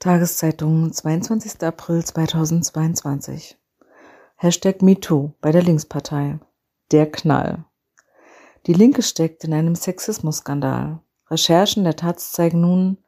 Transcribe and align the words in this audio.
Tageszeitung, 0.00 0.92
22. 0.92 1.60
April 1.64 2.04
2022. 2.04 3.58
Hashtag 4.36 4.80
MeToo 4.80 5.32
bei 5.40 5.50
der 5.50 5.64
Linkspartei. 5.64 6.38
Der 6.92 7.10
Knall. 7.10 7.64
Die 8.68 8.74
Linke 8.74 9.02
steckt 9.02 9.42
in 9.42 9.52
einem 9.52 9.74
Sexismusskandal. 9.74 11.00
Recherchen 11.28 11.82
der 11.82 11.96
Taz 11.96 12.30
zeigen 12.30 12.60
nun, 12.60 12.98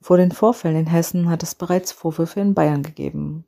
vor 0.00 0.16
den 0.16 0.32
Vorfällen 0.32 0.78
in 0.78 0.86
Hessen 0.86 1.28
hat 1.28 1.42
es 1.42 1.54
bereits 1.54 1.92
Vorwürfe 1.92 2.40
in 2.40 2.54
Bayern 2.54 2.82
gegeben. 2.82 3.44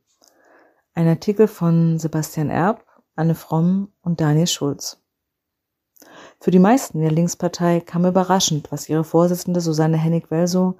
Ein 0.93 1.09
Artikel 1.09 1.49
von 1.49 1.99
Sebastian 1.99 2.51
Erb, 2.51 2.85
Anne 3.17 3.35
Fromm 3.35 3.91
und 4.03 4.21
Daniel 4.21 4.47
Schulz. 4.47 5.03
Für 6.41 6.51
die 6.51 6.59
meisten 6.59 7.01
der 7.01 7.11
Linkspartei 7.11 7.81
kam 7.81 8.05
überraschend, 8.05 8.71
was 8.71 8.91
ihre 8.91 9.05
Vorsitzende 9.05 9.63
Susanne 9.63 9.97
Hennig-Welsow 9.97 10.75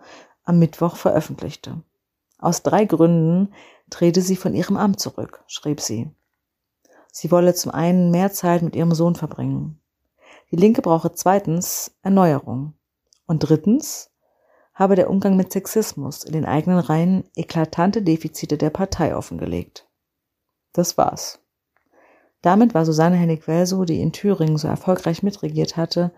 am 0.45 0.59
Mittwoch 0.59 0.97
veröffentlichte. 0.97 1.83
Aus 2.43 2.65
drei 2.65 2.87
Gründen 2.87 3.55
trete 3.89 4.21
sie 4.21 4.35
von 4.35 4.53
ihrem 4.53 4.77
Amt 4.77 4.99
zurück, 4.99 5.45
schrieb 5.47 5.81
sie. 5.81 6.11
Sie 7.13 7.31
wolle 7.31 7.55
zum 7.55 7.71
einen 7.71 8.11
mehr 8.11 8.33
Zeit 8.33 8.63
mit 8.63 8.75
ihrem 8.75 8.93
Sohn 8.95 9.15
verbringen. 9.15 9.81
Die 10.51 10.57
Linke 10.57 10.83
brauche 10.83 11.13
zweitens 11.13 11.95
Erneuerung. 12.03 12.75
Und 13.29 13.39
drittens 13.39 14.11
habe 14.75 14.97
der 14.97 15.09
Umgang 15.09 15.37
mit 15.37 15.53
Sexismus 15.53 16.25
in 16.25 16.33
den 16.33 16.45
eigenen 16.45 16.81
Reihen 16.81 17.23
eklatante 17.37 18.03
Defizite 18.03 18.59
der 18.59 18.71
Partei 18.71 19.15
offengelegt. 19.15 19.89
Das 20.73 20.99
war's. 20.99 21.39
Damit 22.41 22.75
war 22.75 22.85
Susanne 22.85 23.17
Hennig-Welsow, 23.17 23.85
die 23.85 24.01
in 24.01 24.13
Thüringen 24.13 24.59
so 24.59 24.67
erfolgreich 24.67 25.23
mitregiert 25.23 25.77
hatte, 25.77 26.11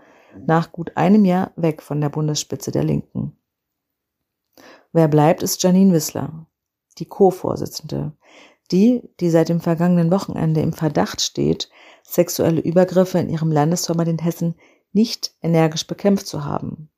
nach 0.46 0.72
gut 0.72 0.96
einem 0.96 1.26
Jahr 1.26 1.52
weg 1.56 1.82
von 1.82 2.00
der 2.00 2.08
Bundesspitze 2.08 2.70
der 2.70 2.82
Linken. 2.82 3.36
Wer 4.94 5.08
bleibt, 5.08 5.42
ist 5.42 5.60
Janine 5.60 5.92
Wissler, 5.92 6.46
die 6.98 7.06
Co-Vorsitzende, 7.06 8.12
die, 8.70 9.02
die 9.18 9.28
seit 9.28 9.48
dem 9.48 9.60
vergangenen 9.60 10.12
Wochenende 10.12 10.60
im 10.60 10.72
Verdacht 10.72 11.20
steht, 11.20 11.68
sexuelle 12.04 12.60
Übergriffe 12.60 13.18
in 13.18 13.28
ihrem 13.28 13.50
Landesverband 13.50 14.08
in 14.08 14.18
Hessen 14.20 14.54
nicht 14.92 15.34
energisch 15.42 15.88
bekämpft 15.88 16.28
zu 16.28 16.44
haben. 16.44 16.90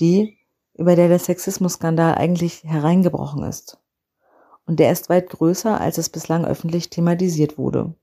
Die, 0.00 0.38
über 0.72 0.96
der 0.96 1.08
der 1.08 1.18
Sexismusskandal 1.18 2.14
eigentlich 2.14 2.64
hereingebrochen 2.64 3.42
ist. 3.42 3.78
Und 4.64 4.80
der 4.80 4.90
ist 4.90 5.10
weit 5.10 5.28
größer, 5.28 5.78
als 5.78 5.98
es 5.98 6.08
bislang 6.08 6.46
öffentlich 6.46 6.88
thematisiert 6.88 7.58
wurde. 7.58 7.94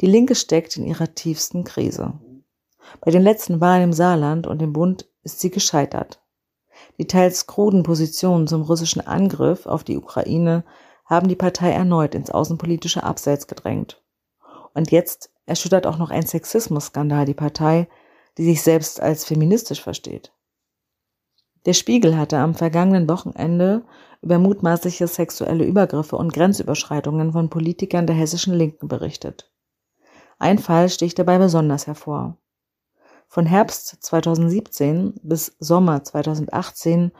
Die 0.00 0.06
Linke 0.06 0.34
steckt 0.34 0.76
in 0.76 0.86
ihrer 0.86 1.14
tiefsten 1.14 1.62
Krise. 1.62 2.14
Bei 3.00 3.12
den 3.12 3.22
letzten 3.22 3.60
Wahlen 3.60 3.84
im 3.84 3.92
Saarland 3.92 4.48
und 4.48 4.60
im 4.60 4.72
Bund 4.72 5.08
ist 5.22 5.38
sie 5.38 5.50
gescheitert. 5.50 6.21
Die 6.98 7.06
teils 7.06 7.46
kruden 7.46 7.82
Positionen 7.82 8.46
zum 8.46 8.62
russischen 8.62 9.06
Angriff 9.06 9.66
auf 9.66 9.84
die 9.84 9.96
Ukraine 9.96 10.64
haben 11.04 11.28
die 11.28 11.36
Partei 11.36 11.70
erneut 11.70 12.14
ins 12.14 12.30
außenpolitische 12.30 13.02
Abseits 13.02 13.46
gedrängt. 13.46 14.02
Und 14.74 14.90
jetzt 14.90 15.30
erschüttert 15.46 15.86
auch 15.86 15.98
noch 15.98 16.10
ein 16.10 16.26
Sexismusskandal 16.26 17.26
die 17.26 17.34
Partei, 17.34 17.88
die 18.38 18.44
sich 18.44 18.62
selbst 18.62 19.00
als 19.00 19.24
feministisch 19.24 19.82
versteht. 19.82 20.32
Der 21.66 21.74
Spiegel 21.74 22.16
hatte 22.16 22.38
am 22.38 22.54
vergangenen 22.54 23.08
Wochenende 23.08 23.84
über 24.20 24.38
mutmaßliche 24.38 25.06
sexuelle 25.06 25.64
Übergriffe 25.64 26.16
und 26.16 26.32
Grenzüberschreitungen 26.32 27.32
von 27.32 27.50
Politikern 27.50 28.06
der 28.06 28.16
hessischen 28.16 28.54
Linken 28.54 28.88
berichtet. 28.88 29.50
Ein 30.38 30.58
Fall 30.58 30.88
sticht 30.88 31.18
dabei 31.18 31.38
besonders 31.38 31.86
hervor. 31.86 32.36
Von 33.32 33.46
Herbst 33.46 33.96
2017 34.04 35.14
bis 35.22 35.56
Sommer 35.58 36.04
2018 36.04 37.12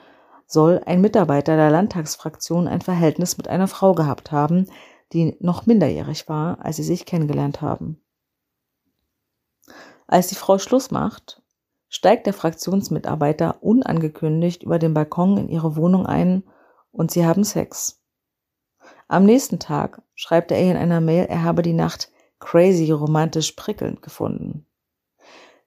soll 0.46 0.82
ein 0.84 1.00
Mitarbeiter 1.00 1.56
der 1.56 1.70
Landtagsfraktion 1.70 2.68
ein 2.68 2.82
Verhältnis 2.82 3.38
mit 3.38 3.48
einer 3.48 3.66
Frau 3.66 3.94
gehabt 3.94 4.30
haben, 4.30 4.66
die 5.14 5.38
noch 5.40 5.64
minderjährig 5.64 6.28
war, 6.28 6.62
als 6.62 6.76
sie 6.76 6.82
sich 6.82 7.06
kennengelernt 7.06 7.62
haben. 7.62 8.04
Als 10.06 10.26
die 10.26 10.34
Frau 10.34 10.58
Schluss 10.58 10.90
macht, 10.90 11.40
steigt 11.88 12.26
der 12.26 12.34
Fraktionsmitarbeiter 12.34 13.62
unangekündigt 13.62 14.64
über 14.64 14.78
den 14.78 14.92
Balkon 14.92 15.38
in 15.38 15.48
ihre 15.48 15.76
Wohnung 15.76 16.04
ein 16.04 16.42
und 16.90 17.10
sie 17.10 17.24
haben 17.24 17.42
Sex. 17.42 18.02
Am 19.08 19.24
nächsten 19.24 19.58
Tag 19.58 20.02
schreibt 20.14 20.50
er 20.50 20.62
ihr 20.62 20.72
in 20.72 20.76
einer 20.76 21.00
Mail, 21.00 21.24
er 21.24 21.42
habe 21.42 21.62
die 21.62 21.72
Nacht 21.72 22.12
crazy 22.38 22.90
romantisch 22.90 23.52
prickelnd 23.52 24.02
gefunden. 24.02 24.66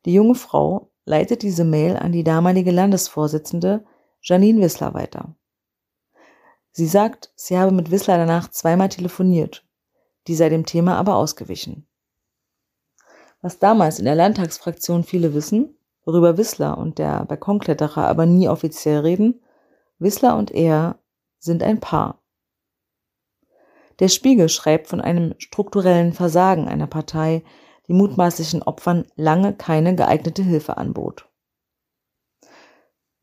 Die 0.06 0.14
junge 0.14 0.36
Frau 0.36 0.92
leitet 1.06 1.42
diese 1.42 1.66
Mail 1.66 1.98
an 1.98 2.12
die 2.12 2.24
damalige 2.24 2.72
Landesvorsitzende 2.72 3.84
Janine 4.22 4.62
Wissler 4.62 4.94
weiter. 4.94 5.36
Sie 6.72 6.88
sagt, 6.88 7.32
sie 7.36 7.58
habe 7.58 7.72
mit 7.72 7.92
Wissler 7.92 8.18
danach 8.18 8.50
zweimal 8.50 8.90
telefoniert, 8.90 9.66
die 10.28 10.36
sei 10.36 10.50
dem 10.50 10.66
Thema 10.66 10.98
aber 10.98 11.16
ausgewichen. 11.16 11.88
Was 13.42 13.60
damals 13.60 14.00
in 14.00 14.06
der 14.06 14.16
Landtagsfraktion 14.16 15.04
viele 15.04 15.34
wissen, 15.34 15.78
worüber 16.04 16.38
Wissler 16.38 16.78
und 16.78 16.98
der 16.98 17.26
Balkonkletterer 17.26 18.08
aber 18.08 18.26
nie 18.26 18.50
offiziell 18.50 19.00
reden, 19.00 19.42
Wissler 20.00 20.36
und 20.38 20.52
er 20.52 21.00
sind 21.40 21.64
ein 21.64 21.80
Paar. 21.80 22.22
Der 24.00 24.10
Spiegel 24.10 24.50
schreibt 24.50 24.88
von 24.88 25.00
einem 25.00 25.36
strukturellen 25.38 26.12
Versagen 26.14 26.68
einer 26.68 26.88
Partei, 26.88 27.44
die 27.88 27.94
mutmaßlichen 27.94 28.64
Opfern 28.64 29.06
lange 29.16 29.54
keine 29.54 29.96
geeignete 29.96 30.44
Hilfe 30.44 30.78
anbot. 30.78 31.28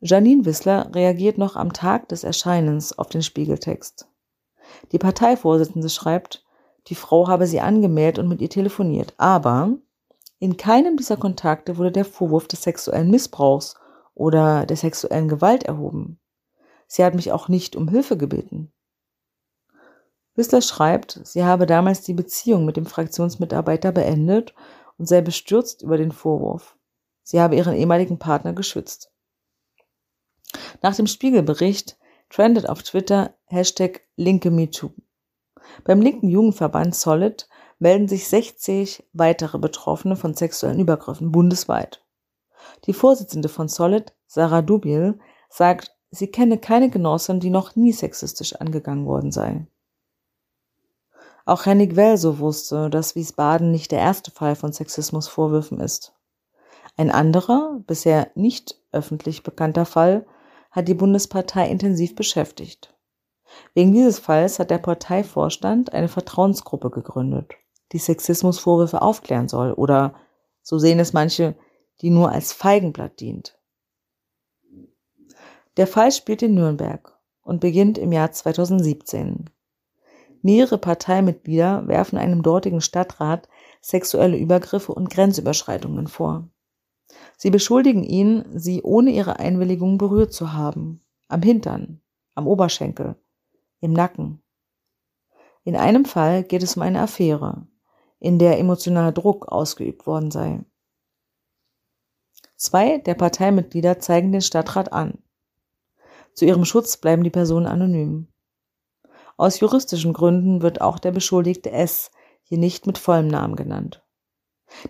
Janine 0.00 0.44
Wissler 0.44 0.90
reagiert 0.94 1.38
noch 1.38 1.54
am 1.56 1.72
Tag 1.72 2.08
des 2.08 2.24
Erscheinens 2.24 2.98
auf 2.98 3.08
den 3.08 3.22
Spiegeltext. 3.22 4.08
Die 4.90 4.98
Parteivorsitzende 4.98 5.88
schreibt, 5.88 6.44
die 6.88 6.96
Frau 6.96 7.28
habe 7.28 7.46
sie 7.46 7.60
angemeldet 7.60 8.18
und 8.18 8.28
mit 8.28 8.40
ihr 8.40 8.50
telefoniert, 8.50 9.14
aber 9.16 9.76
in 10.40 10.56
keinem 10.56 10.96
dieser 10.96 11.16
Kontakte 11.16 11.76
wurde 11.76 11.92
der 11.92 12.04
Vorwurf 12.04 12.48
des 12.48 12.62
sexuellen 12.62 13.10
Missbrauchs 13.10 13.76
oder 14.14 14.66
der 14.66 14.76
sexuellen 14.76 15.28
Gewalt 15.28 15.62
erhoben. 15.62 16.18
Sie 16.88 17.04
hat 17.04 17.14
mich 17.14 17.30
auch 17.30 17.48
nicht 17.48 17.76
um 17.76 17.88
Hilfe 17.88 18.16
gebeten. 18.16 18.72
Whistler 20.34 20.62
schreibt, 20.62 21.20
sie 21.24 21.44
habe 21.44 21.66
damals 21.66 22.00
die 22.02 22.14
Beziehung 22.14 22.64
mit 22.64 22.76
dem 22.76 22.86
Fraktionsmitarbeiter 22.86 23.92
beendet 23.92 24.54
und 24.98 25.06
sei 25.06 25.20
bestürzt 25.20 25.82
über 25.82 25.98
den 25.98 26.12
Vorwurf. 26.12 26.76
Sie 27.22 27.40
habe 27.40 27.56
ihren 27.56 27.74
ehemaligen 27.74 28.18
Partner 28.18 28.52
geschützt. 28.52 29.10
Nach 30.80 30.94
dem 30.94 31.06
Spiegelbericht 31.06 31.98
trendet 32.30 32.68
auf 32.68 32.82
Twitter 32.82 33.34
Hashtag 33.44 34.02
Linke 34.16 34.50
MeToo. 34.50 34.90
Beim 35.84 36.00
linken 36.00 36.28
Jugendverband 36.28 36.94
Solid 36.94 37.48
melden 37.78 38.08
sich 38.08 38.28
60 38.28 39.04
weitere 39.12 39.58
Betroffene 39.58 40.16
von 40.16 40.34
sexuellen 40.34 40.80
Übergriffen 40.80 41.32
bundesweit. 41.32 42.04
Die 42.86 42.92
Vorsitzende 42.92 43.48
von 43.48 43.68
Solid, 43.68 44.14
Sarah 44.26 44.62
Dubil, 44.62 45.18
sagt, 45.50 45.94
sie 46.10 46.28
kenne 46.28 46.58
keine 46.58 46.90
Genossin, 46.90 47.40
die 47.40 47.50
noch 47.50 47.76
nie 47.76 47.92
sexistisch 47.92 48.54
angegangen 48.54 49.06
worden 49.06 49.32
sei. 49.32 49.66
Auch 51.44 51.66
Hennig 51.66 51.96
Welso 51.96 52.38
wusste, 52.38 52.88
dass 52.88 53.16
Wiesbaden 53.16 53.70
nicht 53.70 53.90
der 53.90 53.98
erste 53.98 54.30
Fall 54.30 54.54
von 54.54 54.72
Sexismusvorwürfen 54.72 55.80
ist. 55.80 56.14
Ein 56.96 57.10
anderer, 57.10 57.80
bisher 57.86 58.30
nicht 58.34 58.76
öffentlich 58.92 59.42
bekannter 59.42 59.84
Fall 59.84 60.26
hat 60.70 60.88
die 60.88 60.94
Bundespartei 60.94 61.68
intensiv 61.68 62.14
beschäftigt. 62.14 62.94
Wegen 63.74 63.92
dieses 63.92 64.18
Falls 64.18 64.58
hat 64.58 64.70
der 64.70 64.78
Parteivorstand 64.78 65.92
eine 65.92 66.08
Vertrauensgruppe 66.08 66.90
gegründet, 66.90 67.52
die 67.92 67.98
Sexismusvorwürfe 67.98 69.02
aufklären 69.02 69.48
soll 69.48 69.72
oder, 69.72 70.14
so 70.62 70.78
sehen 70.78 70.98
es 70.98 71.12
manche, 71.12 71.56
die 72.00 72.10
nur 72.10 72.30
als 72.30 72.52
Feigenblatt 72.52 73.20
dient. 73.20 73.58
Der 75.76 75.86
Fall 75.86 76.12
spielt 76.12 76.42
in 76.42 76.54
Nürnberg 76.54 77.18
und 77.42 77.60
beginnt 77.60 77.98
im 77.98 78.12
Jahr 78.12 78.30
2017. 78.32 79.50
Mehrere 80.42 80.76
Parteimitglieder 80.76 81.86
werfen 81.86 82.18
einem 82.18 82.42
dortigen 82.42 82.80
Stadtrat 82.80 83.48
sexuelle 83.80 84.36
Übergriffe 84.36 84.92
und 84.92 85.08
Grenzüberschreitungen 85.08 86.08
vor. 86.08 86.48
Sie 87.36 87.50
beschuldigen 87.50 88.02
ihn, 88.02 88.44
sie 88.52 88.82
ohne 88.82 89.10
ihre 89.10 89.38
Einwilligung 89.38 89.98
berührt 89.98 90.32
zu 90.32 90.52
haben. 90.52 91.04
Am 91.28 91.42
Hintern, 91.42 92.00
am 92.34 92.46
Oberschenkel, 92.46 93.16
im 93.80 93.92
Nacken. 93.92 94.42
In 95.64 95.76
einem 95.76 96.04
Fall 96.04 96.42
geht 96.42 96.62
es 96.62 96.76
um 96.76 96.82
eine 96.82 97.00
Affäre, 97.00 97.66
in 98.18 98.38
der 98.38 98.58
emotionaler 98.58 99.12
Druck 99.12 99.46
ausgeübt 99.46 100.06
worden 100.06 100.30
sei. 100.32 100.64
Zwei 102.56 102.98
der 102.98 103.14
Parteimitglieder 103.14 104.00
zeigen 104.00 104.32
den 104.32 104.40
Stadtrat 104.40 104.92
an. 104.92 105.18
Zu 106.34 106.46
ihrem 106.46 106.64
Schutz 106.64 106.96
bleiben 106.96 107.22
die 107.22 107.30
Personen 107.30 107.66
anonym. 107.66 108.31
Aus 109.36 109.60
juristischen 109.60 110.12
Gründen 110.12 110.62
wird 110.62 110.80
auch 110.80 110.98
der 110.98 111.12
Beschuldigte 111.12 111.70
S 111.70 112.10
hier 112.42 112.58
nicht 112.58 112.86
mit 112.86 112.98
vollem 112.98 113.28
Namen 113.28 113.56
genannt. 113.56 114.02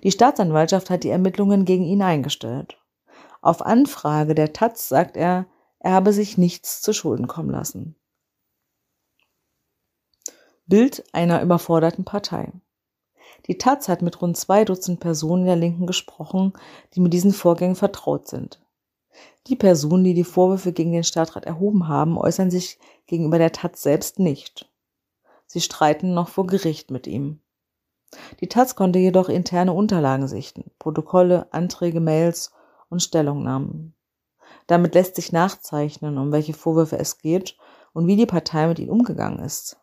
Die 0.02 0.10
Staatsanwaltschaft 0.10 0.90
hat 0.90 1.04
die 1.04 1.10
Ermittlungen 1.10 1.64
gegen 1.64 1.84
ihn 1.84 2.02
eingestellt. 2.02 2.78
Auf 3.40 3.62
Anfrage 3.62 4.34
der 4.34 4.52
Taz 4.52 4.88
sagt 4.88 5.16
er, 5.16 5.46
er 5.80 5.92
habe 5.92 6.12
sich 6.12 6.38
nichts 6.38 6.80
zu 6.80 6.92
Schulden 6.92 7.26
kommen 7.26 7.50
lassen. 7.50 7.96
Bild 10.66 11.04
einer 11.12 11.42
überforderten 11.42 12.04
Partei. 12.04 12.52
Die 13.46 13.58
Taz 13.58 13.88
hat 13.88 14.02
mit 14.02 14.22
rund 14.22 14.36
zwei 14.36 14.64
Dutzend 14.64 15.00
Personen 15.00 15.44
der 15.44 15.56
Linken 15.56 15.86
gesprochen, 15.86 16.52
die 16.94 17.00
mit 17.00 17.12
diesen 17.12 17.32
Vorgängen 17.32 17.74
vertraut 17.74 18.28
sind. 18.28 18.62
Die 19.48 19.56
Personen, 19.56 20.04
die 20.04 20.14
die 20.14 20.24
Vorwürfe 20.24 20.72
gegen 20.72 20.92
den 20.92 21.04
Stadtrat 21.04 21.44
erhoben 21.44 21.88
haben, 21.88 22.16
äußern 22.16 22.50
sich 22.50 22.78
gegenüber 23.06 23.38
der 23.38 23.52
Taz 23.52 23.82
selbst 23.82 24.18
nicht. 24.18 24.70
Sie 25.46 25.60
streiten 25.60 26.14
noch 26.14 26.28
vor 26.28 26.46
Gericht 26.46 26.90
mit 26.90 27.06
ihm. 27.06 27.40
Die 28.40 28.48
Taz 28.48 28.76
konnte 28.76 28.98
jedoch 28.98 29.28
interne 29.28 29.72
Unterlagen 29.72 30.28
sichten, 30.28 30.70
Protokolle, 30.78 31.52
Anträge, 31.52 32.00
Mails 32.00 32.52
und 32.88 33.02
Stellungnahmen. 33.02 33.94
Damit 34.66 34.94
lässt 34.94 35.16
sich 35.16 35.32
nachzeichnen, 35.32 36.18
um 36.18 36.30
welche 36.30 36.54
Vorwürfe 36.54 36.98
es 36.98 37.18
geht 37.18 37.56
und 37.92 38.06
wie 38.06 38.16
die 38.16 38.26
Partei 38.26 38.68
mit 38.68 38.78
ihnen 38.78 38.90
umgegangen 38.90 39.40
ist. 39.40 39.78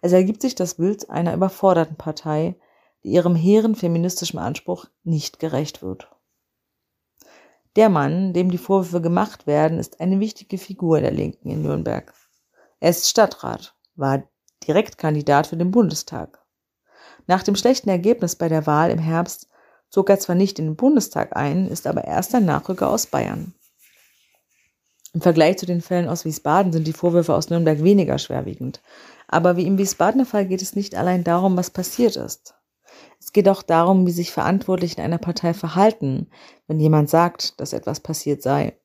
Es 0.00 0.12
ergibt 0.12 0.40
sich 0.42 0.54
das 0.54 0.74
Bild 0.74 1.10
einer 1.10 1.34
überforderten 1.34 1.96
Partei, 1.96 2.56
die 3.02 3.10
ihrem 3.10 3.34
hehren 3.34 3.74
feministischen 3.74 4.38
Anspruch 4.38 4.86
nicht 5.04 5.38
gerecht 5.38 5.82
wird. 5.82 6.10
Der 7.76 7.88
Mann, 7.88 8.32
dem 8.32 8.50
die 8.50 8.58
Vorwürfe 8.58 9.00
gemacht 9.00 9.46
werden, 9.46 9.78
ist 9.78 10.00
eine 10.00 10.18
wichtige 10.18 10.58
Figur 10.58 11.00
der 11.00 11.12
Linken 11.12 11.50
in 11.50 11.62
Nürnberg. 11.62 12.12
Er 12.80 12.90
ist 12.90 13.08
Stadtrat, 13.08 13.76
war 13.94 14.24
Direktkandidat 14.66 15.46
für 15.46 15.56
den 15.56 15.70
Bundestag. 15.70 16.44
Nach 17.26 17.42
dem 17.44 17.54
schlechten 17.54 17.88
Ergebnis 17.88 18.34
bei 18.34 18.48
der 18.48 18.66
Wahl 18.66 18.90
im 18.90 18.98
Herbst 18.98 19.48
zog 19.88 20.10
er 20.10 20.18
zwar 20.18 20.34
nicht 20.34 20.58
in 20.58 20.66
den 20.66 20.76
Bundestag 20.76 21.36
ein, 21.36 21.68
ist 21.68 21.86
aber 21.86 22.04
erster 22.04 22.40
Nachrücker 22.40 22.90
aus 22.90 23.06
Bayern. 23.06 23.54
Im 25.12 25.20
Vergleich 25.20 25.58
zu 25.58 25.66
den 25.66 25.80
Fällen 25.80 26.08
aus 26.08 26.24
Wiesbaden 26.24 26.72
sind 26.72 26.86
die 26.86 26.92
Vorwürfe 26.92 27.34
aus 27.34 27.50
Nürnberg 27.50 27.82
weniger 27.82 28.18
schwerwiegend. 28.18 28.80
Aber 29.28 29.56
wie 29.56 29.66
im 29.66 29.78
Wiesbadener 29.78 30.26
Fall 30.26 30.46
geht 30.46 30.62
es 30.62 30.76
nicht 30.76 30.94
allein 30.96 31.24
darum, 31.24 31.56
was 31.56 31.70
passiert 31.70 32.16
ist. 32.16 32.54
Es 33.18 33.32
geht 33.32 33.48
auch 33.48 33.62
darum, 33.62 34.06
wie 34.06 34.12
sich 34.12 34.32
Verantwortliche 34.32 34.96
in 34.96 35.04
einer 35.04 35.18
Partei 35.18 35.54
verhalten, 35.54 36.30
wenn 36.66 36.80
jemand 36.80 37.10
sagt, 37.10 37.60
dass 37.60 37.72
etwas 37.72 38.00
passiert 38.00 38.42
sei. 38.42 38.78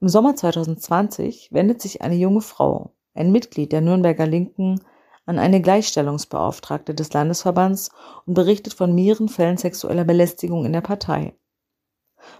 Im 0.00 0.08
Sommer 0.08 0.34
2020 0.34 1.52
wendet 1.52 1.82
sich 1.82 2.02
eine 2.02 2.14
junge 2.14 2.40
Frau, 2.40 2.94
ein 3.14 3.32
Mitglied 3.32 3.72
der 3.72 3.82
Nürnberger 3.82 4.26
Linken, 4.26 4.80
an 5.26 5.38
eine 5.38 5.60
Gleichstellungsbeauftragte 5.60 6.94
des 6.94 7.12
Landesverbands 7.12 7.90
und 8.26 8.34
berichtet 8.34 8.74
von 8.74 8.94
mehreren 8.94 9.28
Fällen 9.28 9.58
sexueller 9.58 10.04
Belästigung 10.04 10.64
in 10.64 10.72
der 10.72 10.80
Partei. 10.80 11.34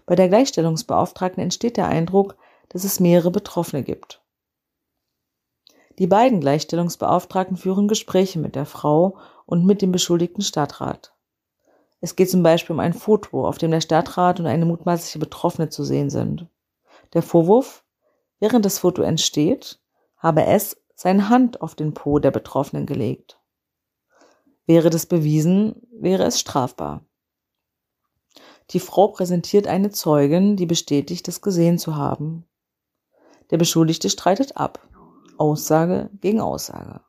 Bei 0.07 0.15
der 0.15 0.29
Gleichstellungsbeauftragten 0.29 1.43
entsteht 1.43 1.77
der 1.77 1.89
Eindruck, 1.89 2.37
dass 2.69 2.85
es 2.85 3.01
mehrere 3.01 3.31
Betroffene 3.31 3.83
gibt. 3.83 4.23
Die 5.99 6.07
beiden 6.07 6.41
Gleichstellungsbeauftragten 6.41 7.59
führen 7.59 7.87
Gespräche 7.87 8.39
mit 8.39 8.55
der 8.55 8.65
Frau 8.65 9.19
und 9.50 9.67
mit 9.67 9.82
dem 9.82 9.91
beschuldigten 9.91 10.43
Stadtrat. 10.43 11.12
Es 12.00 12.17
geht 12.17 12.31
zum 12.31 12.43
Beispiel 12.43 12.73
um 12.73 12.81
ein 12.81 12.94
Foto, 12.94 13.47
auf 13.47 13.58
dem 13.58 13.73
der 13.73 13.81
Stadtrat 13.81 14.41
und 14.41 14.47
eine 14.47 14.64
mutmaßliche 14.64 15.19
Betroffene 15.19 15.69
zu 15.69 15.85
sehen 15.85 16.08
sind. 16.08 16.47
Der 17.12 17.23
Vorwurf, 17.23 17.85
während 18.38 18.64
das 18.64 18.79
Foto 18.79 19.02
entsteht, 19.02 19.81
habe 20.17 20.44
es 20.47 20.81
seine 20.94 21.29
Hand 21.29 21.61
auf 21.62 21.75
den 21.75 21.94
Po 21.94 22.20
der 22.20 22.31
Betroffenen 22.31 22.87
gelegt. 22.87 23.41
Wäre 24.67 24.88
das 24.88 25.06
bewiesen, 25.06 25.82
wäre 25.91 26.25
es 26.25 26.38
strafbar. 26.38 27.05
Die 28.70 28.81
Frau 28.81 29.08
präsentiert 29.08 29.67
eine 29.67 29.91
Zeugin, 29.91 30.55
die 30.56 30.67
bestätigt, 30.67 31.26
das 31.26 31.43
gesehen 31.43 31.76
zu 31.76 31.97
haben. 31.97 32.47
Der 33.50 33.58
Beschuldigte 33.58 34.08
streitet 34.11 34.56
ab. 34.56 34.87
Aussage 35.38 36.08
gegen 36.20 36.41
Aussage. 36.41 37.00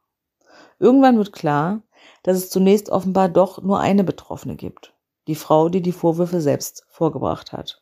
Irgendwann 0.79 1.17
wird 1.17 1.33
klar, 1.33 1.83
dass 2.23 2.37
es 2.37 2.49
zunächst 2.49 2.89
offenbar 2.89 3.29
doch 3.29 3.61
nur 3.61 3.79
eine 3.79 4.03
Betroffene 4.03 4.55
gibt, 4.55 4.93
die 5.27 5.35
Frau, 5.35 5.69
die 5.69 5.81
die 5.81 5.91
Vorwürfe 5.91 6.41
selbst 6.41 6.85
vorgebracht 6.89 7.51
hat. 7.51 7.81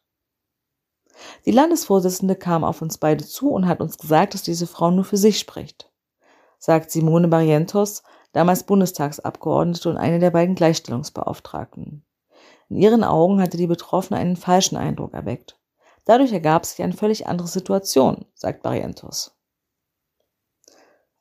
Die 1.45 1.51
Landesvorsitzende 1.51 2.36
kam 2.36 2.63
auf 2.63 2.81
uns 2.81 2.98
beide 2.98 3.25
zu 3.25 3.51
und 3.51 3.68
hat 3.68 3.81
uns 3.81 3.98
gesagt, 3.98 4.33
dass 4.33 4.44
diese 4.44 4.68
Frau 4.68 4.92
nur 4.92 5.04
für 5.04 5.18
sich 5.18 5.39
spricht, 5.39 5.92
sagt 6.57 6.92
Simone 6.92 7.27
Barrientos, 7.27 8.04
damals 8.31 8.63
Bundestagsabgeordnete 8.63 9.89
und 9.89 9.98
eine 9.98 10.19
der 10.19 10.31
beiden 10.31 10.56
Gleichstellungsbeauftragten. 10.56 12.06
In 12.69 12.77
ihren 12.77 13.04
Augen 13.04 13.42
hatte 13.42 13.57
die 13.57 13.68
Betroffene 13.68 14.19
einen 14.19 14.38
falschen 14.38 14.77
Eindruck 14.77 15.13
erweckt. 15.13 15.60
Dadurch 16.06 16.31
ergab 16.31 16.66
sich 16.66 16.81
eine 16.81 16.94
völlig 16.94 17.27
andere 17.27 17.48
Situation, 17.48 18.25
sagt 18.36 18.63
Barrientos. 18.63 19.36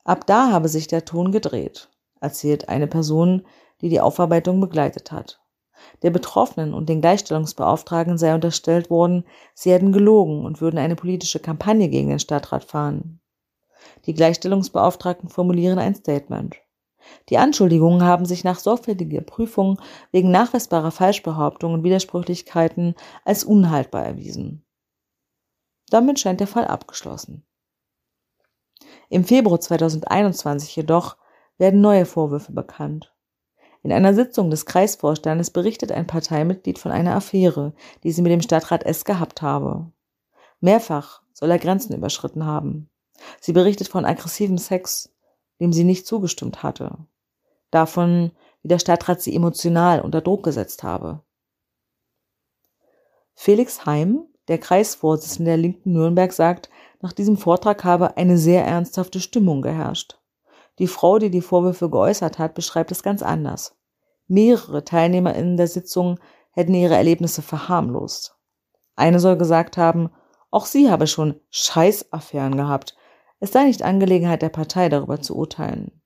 Ab 0.03 0.25
da 0.27 0.51
habe 0.51 0.69
sich 0.69 0.87
der 0.87 1.05
Ton 1.05 1.31
gedreht 1.31 1.89
erzählt 2.21 2.69
eine 2.69 2.87
Person, 2.87 3.45
die 3.81 3.89
die 3.89 4.01
Aufarbeitung 4.01 4.59
begleitet 4.59 5.11
hat. 5.11 5.41
Der 6.01 6.09
Betroffenen 6.09 6.73
und 6.73 6.89
den 6.89 7.01
Gleichstellungsbeauftragten 7.01 8.17
sei 8.17 8.33
unterstellt 8.33 8.89
worden, 8.89 9.25
sie 9.53 9.71
hätten 9.71 9.91
gelogen 9.91 10.45
und 10.45 10.61
würden 10.61 10.77
eine 10.77 10.95
politische 10.95 11.39
Kampagne 11.39 11.89
gegen 11.89 12.09
den 12.09 12.19
Stadtrat 12.19 12.65
fahren. 12.65 13.21
Die 14.05 14.13
Gleichstellungsbeauftragten 14.13 15.29
formulieren 15.29 15.79
ein 15.79 15.95
Statement. 15.95 16.57
Die 17.29 17.37
Anschuldigungen 17.37 18.03
haben 18.03 18.25
sich 18.25 18.43
nach 18.43 18.59
sorgfältiger 18.59 19.21
Prüfung 19.21 19.79
wegen 20.11 20.31
nachweisbarer 20.31 20.91
Falschbehauptungen 20.91 21.79
und 21.79 21.83
Widersprüchlichkeiten 21.83 22.95
als 23.23 23.43
unhaltbar 23.43 24.05
erwiesen. 24.05 24.65
Damit 25.89 26.19
scheint 26.19 26.39
der 26.39 26.47
Fall 26.47 26.65
abgeschlossen. 26.65 27.45
Im 29.09 29.23
Februar 29.23 29.59
2021 29.59 30.75
jedoch 30.75 31.17
werden 31.59 31.81
neue 31.81 32.05
Vorwürfe 32.05 32.51
bekannt. 32.51 33.13
In 33.83 33.93
einer 33.93 34.13
Sitzung 34.13 34.49
des 34.49 34.65
Kreisvorstandes 34.65 35.51
berichtet 35.51 35.91
ein 35.91 36.07
Parteimitglied 36.07 36.79
von 36.79 36.91
einer 36.91 37.15
Affäre, 37.15 37.73
die 38.03 38.11
sie 38.11 38.21
mit 38.21 38.31
dem 38.31 38.41
Stadtrat 38.41 38.83
S 38.83 39.05
gehabt 39.05 39.41
habe. 39.41 39.91
Mehrfach 40.59 41.21
soll 41.33 41.51
er 41.51 41.59
Grenzen 41.59 41.95
überschritten 41.95 42.45
haben. 42.45 42.89
Sie 43.39 43.53
berichtet 43.53 43.87
von 43.87 44.05
aggressivem 44.05 44.57
Sex, 44.57 45.13
dem 45.59 45.71
sie 45.71 45.83
nicht 45.83 46.07
zugestimmt 46.07 46.63
hatte. 46.63 46.97
Davon, 47.71 48.31
wie 48.61 48.67
der 48.67 48.79
Stadtrat 48.79 49.21
sie 49.21 49.35
emotional 49.35 50.01
unter 50.01 50.21
Druck 50.21 50.43
gesetzt 50.43 50.83
habe. 50.83 51.21
Felix 53.35 53.85
Heim, 53.85 54.25
der 54.49 54.57
Kreisvorsitzende 54.57 55.51
der 55.51 55.57
Linken 55.57 55.93
Nürnberg, 55.93 56.33
sagt, 56.33 56.69
nach 57.01 57.13
diesem 57.13 57.37
Vortrag 57.37 57.85
habe 57.85 58.17
eine 58.17 58.37
sehr 58.37 58.65
ernsthafte 58.65 59.21
Stimmung 59.21 59.61
geherrscht. 59.61 60.18
Die 60.79 60.87
Frau, 60.87 61.19
die 61.19 61.29
die 61.29 61.41
Vorwürfe 61.41 61.89
geäußert 61.89 62.39
hat, 62.39 62.53
beschreibt 62.55 62.91
es 62.91 63.03
ganz 63.03 63.21
anders. 63.21 63.75
Mehrere 64.27 64.83
TeilnehmerInnen 64.83 65.57
der 65.57 65.67
Sitzung 65.67 66.19
hätten 66.51 66.73
ihre 66.73 66.95
Erlebnisse 66.95 67.41
verharmlost. 67.41 68.37
Eine 68.95 69.19
soll 69.19 69.37
gesagt 69.37 69.77
haben, 69.77 70.09
auch 70.51 70.65
sie 70.65 70.89
habe 70.89 71.07
schon 71.07 71.39
Scheißaffären 71.49 72.57
gehabt. 72.57 72.95
Es 73.39 73.51
sei 73.51 73.65
nicht 73.65 73.83
Angelegenheit 73.83 74.41
der 74.41 74.49
Partei, 74.49 74.89
darüber 74.89 75.21
zu 75.21 75.35
urteilen. 75.35 76.01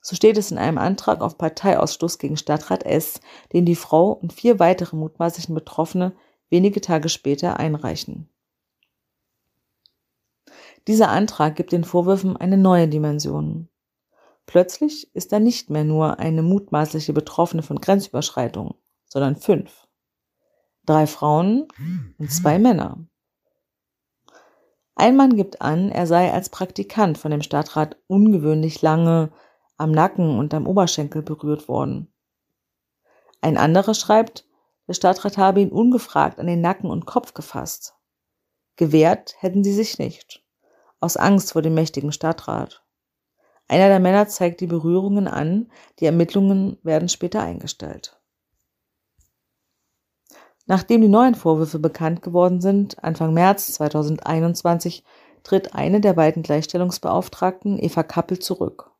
So 0.00 0.14
steht 0.14 0.38
es 0.38 0.50
in 0.50 0.58
einem 0.58 0.78
Antrag 0.78 1.20
auf 1.20 1.36
Parteiausschluss 1.36 2.18
gegen 2.18 2.36
Stadtrat 2.36 2.84
S, 2.84 3.20
den 3.52 3.64
die 3.64 3.76
Frau 3.76 4.12
und 4.12 4.32
vier 4.32 4.60
weitere 4.60 4.96
mutmaßlichen 4.96 5.54
Betroffene 5.54 6.14
wenige 6.48 6.80
Tage 6.80 7.08
später 7.08 7.58
einreichen. 7.58 8.28
Dieser 10.86 11.08
Antrag 11.08 11.56
gibt 11.56 11.72
den 11.72 11.82
Vorwürfen 11.82 12.36
eine 12.36 12.56
neue 12.56 12.86
Dimension. 12.86 13.68
Plötzlich 14.46 15.12
ist 15.16 15.32
da 15.32 15.40
nicht 15.40 15.68
mehr 15.68 15.82
nur 15.82 16.20
eine 16.20 16.42
mutmaßliche 16.42 17.12
Betroffene 17.12 17.62
von 17.62 17.80
Grenzüberschreitungen, 17.80 18.74
sondern 19.06 19.34
fünf. 19.34 19.88
Drei 20.84 21.08
Frauen 21.08 21.66
und 22.18 22.30
zwei 22.30 22.60
Männer. 22.60 23.04
Ein 24.94 25.16
Mann 25.16 25.36
gibt 25.36 25.60
an, 25.60 25.90
er 25.90 26.06
sei 26.06 26.32
als 26.32 26.48
Praktikant 26.48 27.18
von 27.18 27.32
dem 27.32 27.42
Stadtrat 27.42 27.96
ungewöhnlich 28.06 28.80
lange 28.80 29.32
am 29.76 29.90
Nacken 29.90 30.38
und 30.38 30.54
am 30.54 30.68
Oberschenkel 30.68 31.22
berührt 31.22 31.68
worden. 31.68 32.12
Ein 33.40 33.58
anderer 33.58 33.94
schreibt, 33.94 34.46
der 34.86 34.94
Stadtrat 34.94 35.36
habe 35.36 35.60
ihn 35.60 35.72
ungefragt 35.72 36.38
an 36.38 36.46
den 36.46 36.60
Nacken 36.60 36.88
und 36.88 37.06
Kopf 37.06 37.34
gefasst. 37.34 37.96
Gewehrt 38.76 39.34
hätten 39.40 39.64
sie 39.64 39.74
sich 39.74 39.98
nicht 39.98 40.45
aus 41.00 41.16
Angst 41.16 41.52
vor 41.52 41.62
dem 41.62 41.74
mächtigen 41.74 42.12
Stadtrat. 42.12 42.84
Einer 43.68 43.88
der 43.88 44.00
Männer 44.00 44.28
zeigt 44.28 44.60
die 44.60 44.66
Berührungen 44.66 45.26
an, 45.26 45.70
die 45.98 46.06
Ermittlungen 46.06 46.78
werden 46.82 47.08
später 47.08 47.42
eingestellt. 47.42 48.20
Nachdem 50.66 51.00
die 51.00 51.08
neuen 51.08 51.34
Vorwürfe 51.34 51.78
bekannt 51.78 52.22
geworden 52.22 52.60
sind, 52.60 53.02
Anfang 53.02 53.32
März 53.32 53.72
2021 53.74 55.04
tritt 55.44 55.74
eine 55.74 56.00
der 56.00 56.14
beiden 56.14 56.42
Gleichstellungsbeauftragten, 56.42 57.78
Eva 57.78 58.02
Kappel, 58.02 58.40
zurück. 58.40 58.90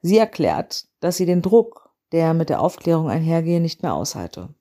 Sie 0.00 0.18
erklärt, 0.18 0.86
dass 0.98 1.16
sie 1.16 1.26
den 1.26 1.42
Druck, 1.42 1.90
der 2.10 2.34
mit 2.34 2.48
der 2.48 2.60
Aufklärung 2.60 3.08
einhergehe, 3.08 3.60
nicht 3.60 3.82
mehr 3.82 3.94
aushalte. 3.94 4.52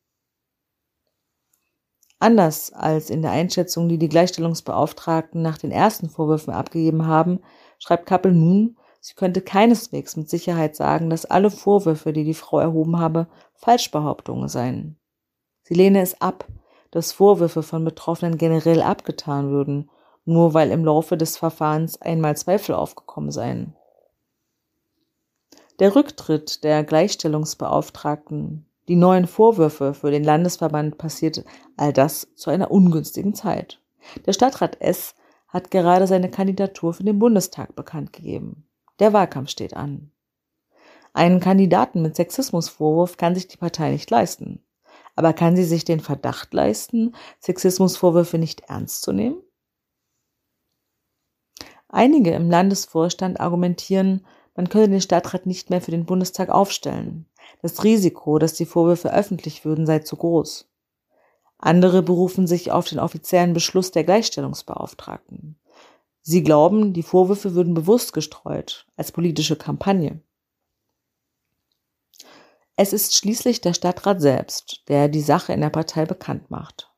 Anders 2.21 2.71
als 2.71 3.09
in 3.09 3.23
der 3.23 3.31
Einschätzung, 3.31 3.89
die 3.89 3.97
die 3.97 4.07
Gleichstellungsbeauftragten 4.07 5.41
nach 5.41 5.57
den 5.57 5.71
ersten 5.71 6.07
Vorwürfen 6.07 6.53
abgegeben 6.53 7.07
haben, 7.07 7.39
schreibt 7.79 8.05
Kappel 8.05 8.31
nun, 8.31 8.77
sie 8.99 9.15
könnte 9.15 9.41
keineswegs 9.41 10.15
mit 10.17 10.29
Sicherheit 10.29 10.75
sagen, 10.75 11.09
dass 11.09 11.25
alle 11.25 11.49
Vorwürfe, 11.49 12.13
die 12.13 12.23
die 12.23 12.35
Frau 12.35 12.59
erhoben 12.59 12.99
habe, 12.99 13.25
Falschbehauptungen 13.55 14.49
seien. 14.49 14.99
Sie 15.63 15.73
lehne 15.73 15.99
es 16.01 16.21
ab, 16.21 16.45
dass 16.91 17.11
Vorwürfe 17.11 17.63
von 17.63 17.83
Betroffenen 17.83 18.37
generell 18.37 18.83
abgetan 18.83 19.49
würden, 19.49 19.89
nur 20.23 20.53
weil 20.53 20.69
im 20.69 20.85
Laufe 20.85 21.17
des 21.17 21.37
Verfahrens 21.37 21.99
einmal 22.03 22.37
Zweifel 22.37 22.75
aufgekommen 22.75 23.31
seien. 23.31 23.75
Der 25.79 25.95
Rücktritt 25.95 26.63
der 26.63 26.83
Gleichstellungsbeauftragten, 26.83 28.67
die 28.88 28.95
neuen 28.95 29.27
Vorwürfe 29.27 29.93
für 29.93 30.11
den 30.11 30.23
Landesverband 30.23 30.97
passiert 30.97 31.45
all 31.77 31.93
das 31.93 32.27
zu 32.35 32.50
einer 32.50 32.71
ungünstigen 32.71 33.33
Zeit. 33.33 33.79
Der 34.25 34.33
Stadtrat 34.33 34.81
S 34.81 35.15
hat 35.47 35.69
gerade 35.71 36.07
seine 36.07 36.31
Kandidatur 36.31 36.93
für 36.93 37.03
den 37.03 37.19
Bundestag 37.19 37.75
bekannt 37.75 38.13
gegeben. 38.13 38.67
Der 39.00 39.13
Wahlkampf 39.13 39.50
steht 39.50 39.75
an. 39.75 40.11
Einen 41.13 41.39
Kandidaten 41.39 42.01
mit 42.01 42.15
Sexismusvorwurf 42.15 43.17
kann 43.17 43.35
sich 43.35 43.47
die 43.47 43.57
Partei 43.57 43.91
nicht 43.91 44.09
leisten. 44.09 44.63
Aber 45.15 45.33
kann 45.33 45.55
sie 45.55 45.65
sich 45.65 45.83
den 45.83 46.00
Verdacht 46.00 46.53
leisten, 46.53 47.15
Sexismusvorwürfe 47.39 48.38
nicht 48.38 48.61
ernst 48.61 49.01
zu 49.01 49.11
nehmen? 49.11 49.41
Einige 51.89 52.31
im 52.31 52.50
Landesvorstand 52.50 53.41
argumentieren, 53.41 54.25
man 54.55 54.69
könne 54.69 54.88
den 54.88 55.01
Stadtrat 55.01 55.45
nicht 55.45 55.69
mehr 55.69 55.81
für 55.81 55.91
den 55.91 56.05
Bundestag 56.05 56.50
aufstellen. 56.50 57.25
Das 57.62 57.83
Risiko, 57.83 58.39
dass 58.39 58.53
die 58.53 58.65
Vorwürfe 58.65 59.13
öffentlich 59.13 59.65
würden, 59.65 59.86
sei 59.86 60.00
zu 60.00 60.15
groß. 60.15 60.67
Andere 61.57 62.01
berufen 62.01 62.48
sich 62.48 62.71
auf 62.71 62.88
den 62.88 63.00
offiziellen 63.00 63.53
Beschluss 63.53 63.91
der 63.91 64.03
Gleichstellungsbeauftragten. 64.03 65.57
Sie 66.24 66.43
glauben, 66.43 66.93
die 66.93 67.03
Vorwürfe 67.03 67.53
würden 67.53 67.74
bewusst 67.74 68.13
gestreut, 68.13 68.88
als 68.95 69.12
politische 69.12 69.55
Kampagne. 69.55 70.21
Es 72.75 72.93
ist 72.93 73.15
schließlich 73.15 73.62
der 73.62 73.74
Stadtrat 73.74 74.21
selbst, 74.21 74.83
der 74.88 75.07
die 75.07 75.21
Sache 75.21 75.53
in 75.53 75.62
der 75.62 75.69
Partei 75.69 76.05
bekannt 76.05 76.50
macht. 76.50 76.91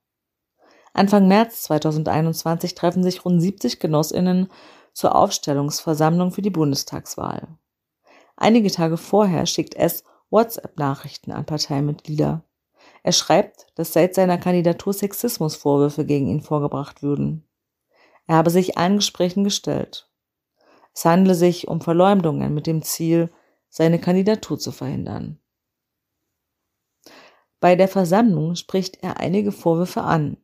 Anfang 0.93 1.27
März 1.27 1.63
2021 1.63 2.75
treffen 2.75 3.03
sich 3.03 3.25
rund 3.25 3.41
70 3.41 3.79
Genossinnen 3.79 4.49
zur 4.93 5.15
Aufstellungsversammlung 5.15 6.31
für 6.31 6.41
die 6.41 6.51
Bundestagswahl. 6.51 7.47
Einige 8.35 8.71
Tage 8.71 8.97
vorher 8.97 9.45
schickt 9.45 9.75
es 9.75 10.03
WhatsApp-Nachrichten 10.33 11.31
an 11.31 11.45
Parteimitglieder. 11.45 12.43
Er 13.03 13.11
schreibt, 13.11 13.67
dass 13.75 13.93
seit 13.93 14.15
seiner 14.15 14.37
Kandidatur 14.37 14.91
Sexismusvorwürfe 14.91 16.05
gegen 16.05 16.27
ihn 16.27 16.41
vorgebracht 16.41 17.03
würden. 17.03 17.47
Er 18.25 18.37
habe 18.37 18.49
sich 18.49 18.77
allen 18.77 18.97
Gesprächen 18.97 19.43
gestellt. 19.43 20.09
Es 20.93 21.05
handle 21.05 21.35
sich 21.35 21.67
um 21.67 21.81
Verleumdungen 21.81 22.53
mit 22.53 22.67
dem 22.67 22.81
Ziel, 22.81 23.31
seine 23.69 23.99
Kandidatur 23.99 24.57
zu 24.59 24.71
verhindern. 24.71 25.39
Bei 27.59 27.75
der 27.75 27.87
Versammlung 27.87 28.55
spricht 28.55 29.03
er 29.03 29.17
einige 29.17 29.51
Vorwürfe 29.51 30.01
an, 30.01 30.37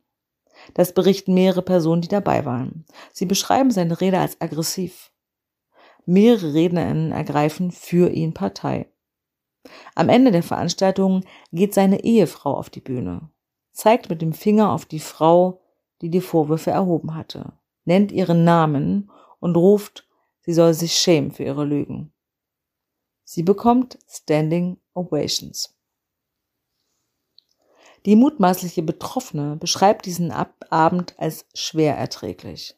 das 0.74 0.94
berichten 0.94 1.34
mehrere 1.34 1.62
Personen, 1.62 2.02
die 2.02 2.08
dabei 2.08 2.46
waren. 2.46 2.86
Sie 3.12 3.26
beschreiben 3.26 3.72
seine 3.72 4.00
Rede 4.00 4.20
als 4.20 4.40
aggressiv. 4.40 5.12
Mehrere 6.06 6.54
Rednerinnen 6.54 7.12
ergreifen 7.12 7.72
für 7.72 8.10
ihn 8.10 8.34
Partei. 8.34 8.88
Am 9.96 10.10
Ende 10.10 10.32
der 10.32 10.44
Veranstaltung 10.44 11.24
geht 11.52 11.74
seine 11.74 12.04
Ehefrau 12.04 12.56
auf 12.56 12.70
die 12.70 12.82
Bühne, 12.82 13.30
zeigt 13.72 14.10
mit 14.10 14.22
dem 14.22 14.34
Finger 14.34 14.72
auf 14.72 14.86
die 14.86 15.00
Frau, 15.00 15.62
die 16.02 16.10
die 16.10 16.22
Vorwürfe 16.22 16.72
erhoben 16.72 17.16
hatte, 17.16 17.54
nennt 17.86 18.12
ihren 18.12 18.44
Namen 18.44 19.12
und 19.40 19.56
ruft, 19.58 20.08
sie 20.42 20.54
soll 20.54 20.74
sich 20.74 20.94
schämen 20.94 21.32
für 21.32 21.44
ihre 21.44 21.66
Lügen. 21.66 22.14
Sie 23.24 23.44
bekommt 23.44 24.00
Standing 24.08 24.78
Ovations. 24.94 25.76
Die 28.06 28.16
mutmaßliche 28.16 28.82
Betroffene 28.82 29.58
beschreibt 29.58 30.06
diesen 30.06 30.32
Abend 30.32 31.20
als 31.20 31.46
schwer 31.54 31.98
erträglich. 31.98 32.76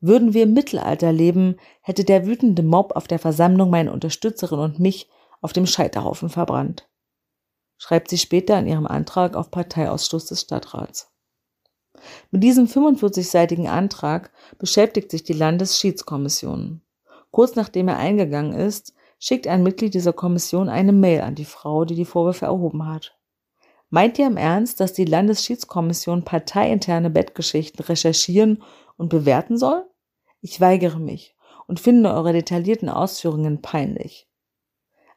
Würden 0.00 0.34
wir 0.34 0.42
im 0.42 0.52
Mittelalter 0.52 1.12
leben, 1.12 1.56
hätte 1.80 2.04
der 2.04 2.26
wütende 2.26 2.62
Mob 2.62 2.94
auf 2.94 3.06
der 3.06 3.18
Versammlung 3.18 3.70
meine 3.70 3.92
Unterstützerin 3.92 4.58
und 4.58 4.78
mich 4.78 5.08
auf 5.44 5.52
dem 5.52 5.66
Scheiterhaufen 5.66 6.30
verbrannt, 6.30 6.88
schreibt 7.76 8.08
sie 8.08 8.16
später 8.16 8.58
in 8.58 8.66
ihrem 8.66 8.86
Antrag 8.86 9.36
auf 9.36 9.50
Parteiausschluss 9.50 10.24
des 10.24 10.40
Stadtrats. 10.40 11.12
Mit 12.30 12.42
diesem 12.42 12.66
45-seitigen 12.66 13.66
Antrag 13.66 14.32
beschäftigt 14.58 15.10
sich 15.10 15.22
die 15.22 15.34
Landesschiedskommission. 15.34 16.80
Kurz 17.30 17.56
nachdem 17.56 17.88
er 17.88 17.98
eingegangen 17.98 18.54
ist, 18.54 18.94
schickt 19.18 19.46
ein 19.46 19.62
Mitglied 19.62 19.92
dieser 19.92 20.14
Kommission 20.14 20.70
eine 20.70 20.92
Mail 20.92 21.20
an 21.20 21.34
die 21.34 21.44
Frau, 21.44 21.84
die 21.84 21.94
die 21.94 22.06
Vorwürfe 22.06 22.46
erhoben 22.46 22.86
hat. 22.86 23.14
Meint 23.90 24.18
ihr 24.18 24.26
im 24.26 24.38
Ernst, 24.38 24.80
dass 24.80 24.94
die 24.94 25.04
Landesschiedskommission 25.04 26.24
parteiinterne 26.24 27.10
Bettgeschichten 27.10 27.84
recherchieren 27.84 28.62
und 28.96 29.10
bewerten 29.10 29.58
soll? 29.58 29.84
Ich 30.40 30.58
weigere 30.62 30.98
mich 30.98 31.36
und 31.66 31.80
finde 31.80 32.14
eure 32.14 32.32
detaillierten 32.32 32.88
Ausführungen 32.88 33.60
peinlich. 33.60 34.26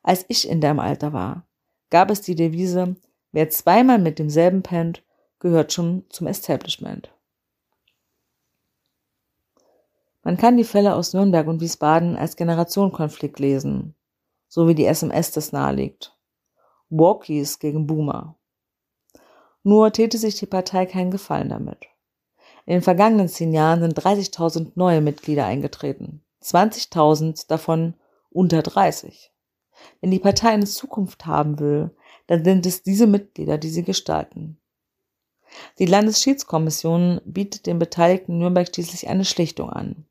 Als 0.07 0.23
ich 0.29 0.47
in 0.47 0.61
deinem 0.61 0.79
Alter 0.79 1.11
war, 1.11 1.45
gab 1.89 2.09
es 2.11 2.21
die 2.21 2.35
Devise, 2.35 2.95
wer 3.33 3.49
zweimal 3.49 3.99
mit 3.99 4.19
demselben 4.19 4.63
pennt, 4.63 5.03
gehört 5.39 5.73
schon 5.73 6.05
zum 6.07 6.27
Establishment. 6.27 7.13
Man 10.23 10.37
kann 10.37 10.55
die 10.55 10.63
Fälle 10.63 10.95
aus 10.95 11.11
Nürnberg 11.11 11.45
und 11.47 11.59
Wiesbaden 11.59 12.15
als 12.15 12.37
Generationenkonflikt 12.37 13.37
lesen, 13.39 13.95
so 14.47 14.69
wie 14.69 14.75
die 14.75 14.85
SMS 14.85 15.31
das 15.31 15.51
nahelegt. 15.51 16.17
Walkies 16.89 17.59
gegen 17.59 17.85
Boomer. 17.85 18.37
Nur 19.63 19.91
täte 19.91 20.17
sich 20.17 20.35
die 20.35 20.45
Partei 20.45 20.85
keinen 20.85 21.11
Gefallen 21.11 21.49
damit. 21.49 21.85
In 22.65 22.75
den 22.75 22.81
vergangenen 22.81 23.27
zehn 23.27 23.51
Jahren 23.51 23.81
sind 23.81 23.99
30.000 23.99 24.71
neue 24.75 25.01
Mitglieder 25.01 25.45
eingetreten. 25.45 26.23
20.000 26.41 27.49
davon 27.49 27.95
unter 28.29 28.61
30. 28.61 29.33
Wenn 30.01 30.11
die 30.11 30.19
Partei 30.19 30.49
eine 30.49 30.65
Zukunft 30.65 31.25
haben 31.25 31.59
will, 31.59 31.91
dann 32.27 32.43
sind 32.43 32.65
es 32.65 32.83
diese 32.83 33.07
Mitglieder, 33.07 33.57
die 33.57 33.69
sie 33.69 33.83
gestalten. 33.83 34.59
Die 35.79 35.85
Landesschiedskommission 35.85 37.21
bietet 37.25 37.65
den 37.65 37.79
Beteiligten 37.79 38.37
Nürnberg 38.37 38.67
schließlich 38.67 39.07
eine 39.07 39.25
Schlichtung 39.25 39.69
an. 39.69 40.05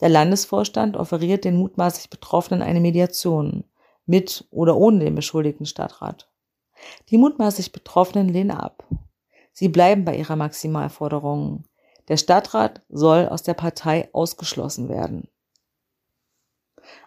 Der 0.00 0.08
Landesvorstand 0.08 0.96
offeriert 0.96 1.44
den 1.44 1.56
mutmaßlich 1.56 2.10
Betroffenen 2.10 2.62
eine 2.62 2.80
Mediation 2.80 3.64
mit 4.06 4.46
oder 4.50 4.76
ohne 4.76 5.00
den 5.00 5.14
beschuldigten 5.14 5.66
Stadtrat. 5.66 6.30
Die 7.08 7.18
mutmaßlich 7.18 7.72
Betroffenen 7.72 8.28
lehnen 8.28 8.50
ab. 8.50 8.84
Sie 9.52 9.68
bleiben 9.68 10.04
bei 10.04 10.16
ihrer 10.16 10.36
Maximalforderung. 10.36 11.64
Der 12.08 12.16
Stadtrat 12.16 12.82
soll 12.88 13.28
aus 13.28 13.42
der 13.42 13.54
Partei 13.54 14.08
ausgeschlossen 14.12 14.88
werden. 14.88 15.28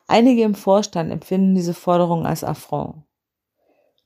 Einige 0.08 0.44
im 0.44 0.56
Vorstand 0.56 1.12
empfinden 1.12 1.54
diese 1.54 1.74
Forderung 1.74 2.26
als 2.26 2.44
Affront. 2.44 3.04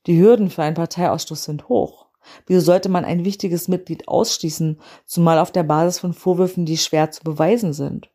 Die 0.08 0.20
Hürden 0.20 0.50
für 0.50 0.64
einen 0.64 0.76
Parteiausschluss 0.76 1.44
sind 1.44 1.70
hoch. 1.70 2.08
Wieso 2.48 2.62
sollte 2.62 2.90
man 2.90 3.06
ein 3.06 3.24
wichtiges 3.24 3.68
Mitglied 3.68 4.08
ausschließen, 4.08 4.80
zumal 5.06 5.38
auf 5.38 5.52
der 5.52 5.64
Basis 5.64 6.00
von 6.00 6.14
Vorwürfen, 6.14 6.66
die 6.66 6.78
schwer 6.78 7.12
zu 7.12 7.24
beweisen 7.24 7.74
sind? 7.74 8.10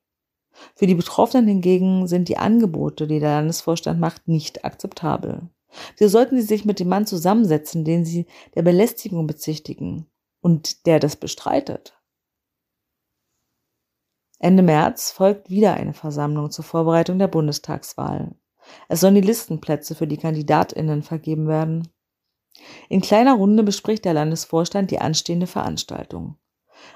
Für 0.74 0.86
die 0.86 0.94
Betroffenen 0.94 1.46
hingegen 1.46 2.06
sind 2.08 2.28
die 2.28 2.38
Angebote, 2.38 3.06
die 3.06 3.20
der 3.20 3.36
Landesvorstand 3.36 4.00
macht, 4.00 4.26
nicht 4.26 4.64
akzeptabel. 4.64 5.48
So 5.96 6.08
sollten 6.08 6.36
sie 6.36 6.46
sich 6.46 6.64
mit 6.64 6.80
dem 6.80 6.88
Mann 6.88 7.06
zusammensetzen, 7.06 7.84
den 7.84 8.04
sie 8.04 8.26
der 8.54 8.62
Belästigung 8.62 9.26
bezichtigen 9.26 10.06
und 10.40 10.86
der 10.86 10.98
das 10.98 11.16
bestreitet. 11.16 11.95
Ende 14.38 14.62
März 14.62 15.10
folgt 15.10 15.48
wieder 15.48 15.74
eine 15.74 15.94
Versammlung 15.94 16.50
zur 16.50 16.64
Vorbereitung 16.64 17.18
der 17.18 17.28
Bundestagswahl. 17.28 18.34
Es 18.88 19.00
sollen 19.00 19.14
die 19.14 19.20
Listenplätze 19.20 19.94
für 19.94 20.06
die 20.06 20.18
Kandidatinnen 20.18 21.02
vergeben 21.02 21.48
werden. 21.48 21.88
In 22.88 23.00
kleiner 23.00 23.34
Runde 23.34 23.62
bespricht 23.62 24.04
der 24.04 24.14
Landesvorstand 24.14 24.90
die 24.90 25.00
anstehende 25.00 25.46
Veranstaltung. 25.46 26.36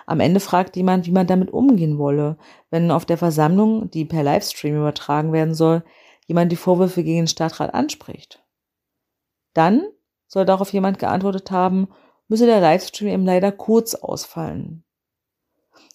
Am 0.07 0.21
Ende 0.21 0.41
fragt 0.41 0.77
jemand, 0.77 1.07
wie 1.07 1.13
man 1.13 1.27
damit 1.27 1.51
umgehen 1.51 1.99
wolle, 1.99 2.37
wenn 2.71 2.91
auf 2.91 3.07
der 3.07 3.19
Versammlung, 3.19 3.91
die 3.91 4.05
per 4.05 4.23
Livestream 4.23 4.77
übertragen 4.77 5.33
werden 5.33 5.55
soll, 5.55 5.85
jemand 6.27 6.53
die 6.53 6.57
Vorwürfe 6.57 7.03
gegen 7.03 7.21
den 7.21 7.27
Stadtrat 7.27 7.75
anspricht. 7.75 8.45
Dann 9.55 9.83
soll 10.27 10.45
darauf 10.45 10.73
jemand 10.73 10.99
geantwortet 10.99 11.51
haben, 11.51 11.89
müsse 12.29 12.47
der 12.47 12.61
Livestream 12.61 13.09
eben 13.09 13.25
leider 13.25 13.51
kurz 13.51 13.95
ausfallen. 13.95 14.85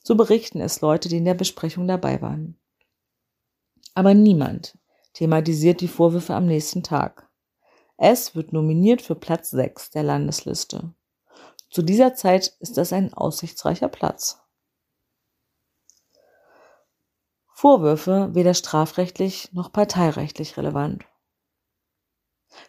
So 0.03 0.15
berichten 0.15 0.61
es 0.61 0.81
Leute, 0.81 1.09
die 1.09 1.17
in 1.17 1.25
der 1.25 1.33
Besprechung 1.33 1.87
dabei 1.87 2.21
waren. 2.21 2.59
Aber 3.93 4.13
niemand 4.13 4.77
thematisiert 5.13 5.81
die 5.81 5.87
Vorwürfe 5.87 6.35
am 6.35 6.45
nächsten 6.45 6.83
Tag. 6.83 7.29
Es 7.97 8.35
wird 8.35 8.51
nominiert 8.53 9.01
für 9.01 9.15
Platz 9.15 9.51
6 9.51 9.91
der 9.91 10.03
Landesliste. 10.03 10.93
Zu 11.69 11.81
dieser 11.81 12.13
Zeit 12.13 12.55
ist 12.59 12.77
das 12.77 12.93
ein 12.93 13.13
aussichtsreicher 13.13 13.87
Platz. 13.87 14.41
Vorwürfe 17.53 18.29
weder 18.33 18.53
strafrechtlich 18.53 19.51
noch 19.53 19.71
parteirechtlich 19.71 20.57
relevant. 20.57 21.05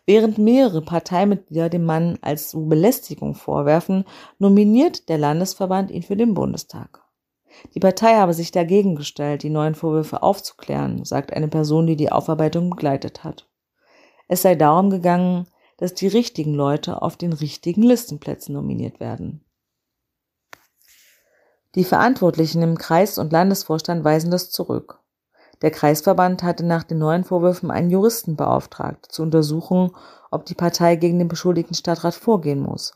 Während 0.05 0.39
mehrere 0.39 0.83
Parteimitglieder 0.83 1.69
dem 1.69 1.85
Mann 1.85 2.19
als 2.23 2.53
Belästigung 2.57 3.35
vorwerfen, 3.35 4.05
nominiert 4.39 5.09
der 5.09 5.19
Landesverband 5.19 5.91
ihn 5.91 6.03
für 6.03 6.17
den 6.17 6.35
Bundestag. 6.35 7.06
Die 7.75 7.81
Partei 7.81 8.17
habe 8.17 8.35
sich 8.35 8.51
dagegen 8.51 8.97
gestellt, 8.97 9.43
die 9.43 9.51
neuen 9.51 9.75
Vorwürfe 9.75 10.23
aufzuklären, 10.23 11.05
sagt 11.05 11.33
eine 11.33 11.49
Person, 11.49 11.87
die 11.87 11.97
die 11.97 12.13
Aufarbeitung 12.13 12.71
begleitet 12.71 13.25
hat. 13.25 13.49
Es 14.29 14.43
sei 14.43 14.55
darum 14.55 14.91
gegangen, 14.91 15.47
dass 15.77 15.95
die 15.95 16.09
richtigen 16.09 16.55
Leute 16.55 17.03
auf 17.03 17.17
den 17.17 17.33
richtigen 17.33 17.83
Listenplätzen 17.83 18.55
nominiert 18.55 19.01
werden. 19.01 19.45
Die 21.75 21.85
Verantwortlichen 21.85 22.63
im 22.63 22.79
Kreis- 22.79 23.19
und 23.19 23.33
Landesvorstand 23.33 24.03
weisen 24.03 24.31
das 24.31 24.51
zurück. 24.51 25.01
Der 25.63 25.71
Kreisverband 25.71 26.43
hatte 26.43 26.65
nach 26.65 26.83
den 26.83 26.99
neuen 26.99 27.25
Vorwürfen 27.25 27.71
einen 27.71 27.91
Juristen 27.91 28.37
beauftragt, 28.37 29.07
zu 29.11 29.23
untersuchen, 29.23 29.91
ob 30.31 30.47
die 30.47 30.55
Partei 30.55 30.97
gegen 30.97 31.19
den 31.19 31.29
beschuldigten 31.29 31.75
Stadtrat 31.75 32.15
vorgehen 32.15 32.61
muss. 32.61 32.95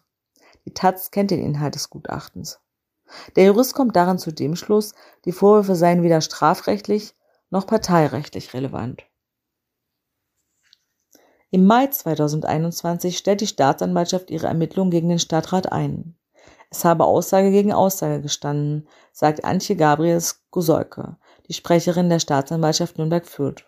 Die 0.67 0.75
Taz 0.75 1.11
kennt 1.11 1.31
den 1.31 1.43
Inhalt 1.43 1.75
des 1.75 1.91
Gutachtens. 1.91 2.61
Der 3.37 3.45
Jurist 3.45 3.75
kommt 3.75 3.97
daran 3.97 4.19
zu 4.19 4.33
dem 4.33 4.57
Schluss, 4.57 4.95
die 5.25 5.33
Vorwürfe 5.33 5.75
seien 5.75 6.03
weder 6.03 6.21
strafrechtlich 6.21 7.15
noch 7.51 7.67
parteirechtlich 7.67 8.55
relevant. 8.55 9.05
Im 11.51 11.67
Mai 11.67 11.89
2021 11.89 13.19
stellt 13.19 13.41
die 13.41 13.47
Staatsanwaltschaft 13.47 14.31
ihre 14.31 14.47
Ermittlungen 14.47 14.93
gegen 14.93 15.09
den 15.09 15.19
Stadtrat 15.19 15.73
ein. 15.73 16.17
Es 16.71 16.85
habe 16.85 17.05
Aussage 17.05 17.51
gegen 17.51 17.73
Aussage 17.73 18.23
gestanden, 18.23 18.87
sagt 19.13 19.45
Antje 19.45 19.75
Gabriels 19.75 20.45
Gosolke, 20.53 21.17
die 21.49 21.53
Sprecherin 21.53 22.09
der 22.09 22.21
Staatsanwaltschaft 22.21 22.99
Nürnberg-Fürth. 22.99 23.65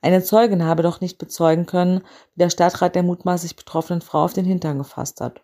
Eine 0.00 0.22
Zeugin 0.22 0.64
habe 0.64 0.82
doch 0.82 1.02
nicht 1.02 1.18
bezeugen 1.18 1.66
können, 1.66 2.00
wie 2.34 2.38
der 2.38 2.50
Stadtrat 2.50 2.94
der 2.94 3.02
mutmaßlich 3.02 3.56
betroffenen 3.56 4.00
Frau 4.00 4.24
auf 4.24 4.32
den 4.32 4.46
Hintern 4.46 4.78
gefasst 4.78 5.20
hat. 5.20 5.42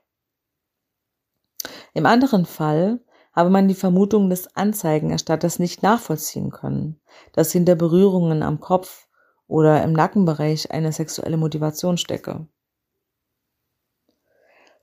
Im 1.94 2.06
anderen 2.06 2.46
Fall 2.46 3.00
habe 3.32 3.50
man 3.50 3.68
die 3.68 3.74
Vermutung 3.74 4.30
des 4.30 4.56
Anzeigenerstatters 4.56 5.58
nicht 5.58 5.82
nachvollziehen 5.82 6.50
können, 6.50 7.00
dass 7.32 7.52
hinter 7.52 7.74
Berührungen 7.74 8.42
am 8.42 8.60
Kopf 8.60 9.08
oder 9.46 9.82
im 9.82 9.92
Nackenbereich 9.92 10.70
eine 10.70 10.92
sexuelle 10.92 11.36
Motivation 11.36 11.98
stecke. 11.98 12.46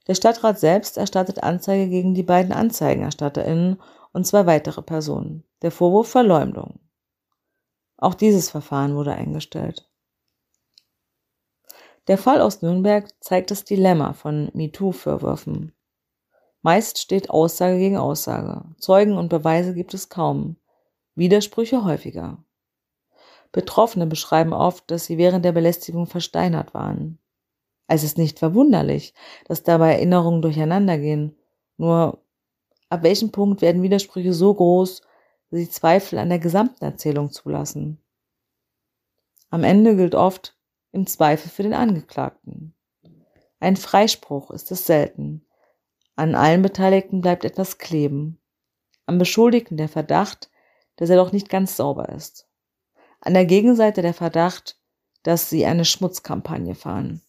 Der 0.07 0.15
Stadtrat 0.15 0.59
selbst 0.59 0.97
erstattet 0.97 1.43
Anzeige 1.43 1.87
gegen 1.87 2.15
die 2.15 2.23
beiden 2.23 2.51
AnzeigenerstatterInnen 2.51 3.79
und 4.11 4.25
zwei 4.25 4.45
weitere 4.47 4.81
Personen. 4.81 5.43
Der 5.61 5.71
Vorwurf 5.71 6.09
Verleumdung. 6.09 6.79
Auch 7.97 8.15
dieses 8.15 8.49
Verfahren 8.49 8.95
wurde 8.95 9.13
eingestellt. 9.13 9.89
Der 12.07 12.17
Fall 12.17 12.41
aus 12.41 12.63
Nürnberg 12.63 13.07
zeigt 13.23 13.51
das 13.51 13.65
Dilemma 13.65 14.13
von 14.13 14.49
MeToo-Vorwürfen. 14.53 15.73
Meist 16.61 16.97
steht 16.97 17.29
Aussage 17.29 17.77
gegen 17.77 17.97
Aussage. 17.97 18.65
Zeugen 18.77 19.17
und 19.17 19.29
Beweise 19.29 19.73
gibt 19.73 19.93
es 19.93 20.09
kaum. 20.09 20.57
Widersprüche 21.15 21.85
häufiger. 21.85 22.43
Betroffene 23.51 24.05
beschreiben 24.05 24.53
oft, 24.53 24.89
dass 24.91 25.05
sie 25.05 25.17
während 25.17 25.45
der 25.45 25.53
Belästigung 25.53 26.05
versteinert 26.05 26.73
waren. 26.73 27.17
Es 27.87 28.03
ist 28.03 28.17
nicht 28.17 28.37
verwunderlich, 28.37 29.13
dass 29.45 29.63
dabei 29.63 29.93
Erinnerungen 29.93 30.41
durcheinandergehen. 30.41 31.35
Nur 31.77 32.21
ab 32.89 33.03
welchem 33.03 33.31
Punkt 33.31 33.61
werden 33.61 33.81
Widersprüche 33.81 34.33
so 34.33 34.53
groß, 34.53 35.01
dass 35.49 35.59
sie 35.59 35.69
Zweifel 35.69 36.19
an 36.19 36.29
der 36.29 36.39
gesamten 36.39 36.83
Erzählung 36.83 37.31
zulassen? 37.31 37.99
Am 39.49 39.63
Ende 39.63 39.95
gilt 39.95 40.13
oft 40.13 40.55
im 40.91 41.07
Zweifel 41.07 41.49
für 41.49 41.63
den 41.63 41.73
Angeklagten. 41.73 42.75
Ein 43.59 43.75
Freispruch 43.75 44.51
ist 44.51 44.71
es 44.71 44.85
selten. 44.85 45.45
An 46.19 46.35
allen 46.35 46.61
Beteiligten 46.61 47.21
bleibt 47.21 47.45
etwas 47.45 47.77
kleben. 47.77 48.41
Am 49.05 49.19
Beschuldigten 49.19 49.77
der 49.77 49.87
Verdacht, 49.87 50.49
dass 50.97 51.09
er 51.09 51.15
doch 51.15 51.31
nicht 51.31 51.47
ganz 51.47 51.77
sauber 51.77 52.09
ist. 52.09 52.45
An 53.21 53.35
der 53.35 53.45
Gegenseite 53.45 54.01
der 54.01 54.13
Verdacht, 54.13 54.77
dass 55.23 55.49
sie 55.49 55.65
eine 55.65 55.85
Schmutzkampagne 55.85 56.75
fahren. 56.75 57.21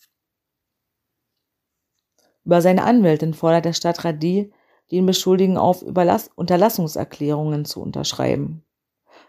Über 2.44 2.60
seine 2.62 2.82
Anwältin 2.82 3.32
fordert 3.32 3.64
der 3.64 3.74
Stadtrat 3.74 4.20
die, 4.20 4.52
ihn 4.88 5.06
beschuldigen, 5.06 5.56
auf 5.56 5.82
Überlass 5.82 6.28
Unterlassungserklärungen 6.34 7.66
zu 7.66 7.80
unterschreiben. 7.80 8.64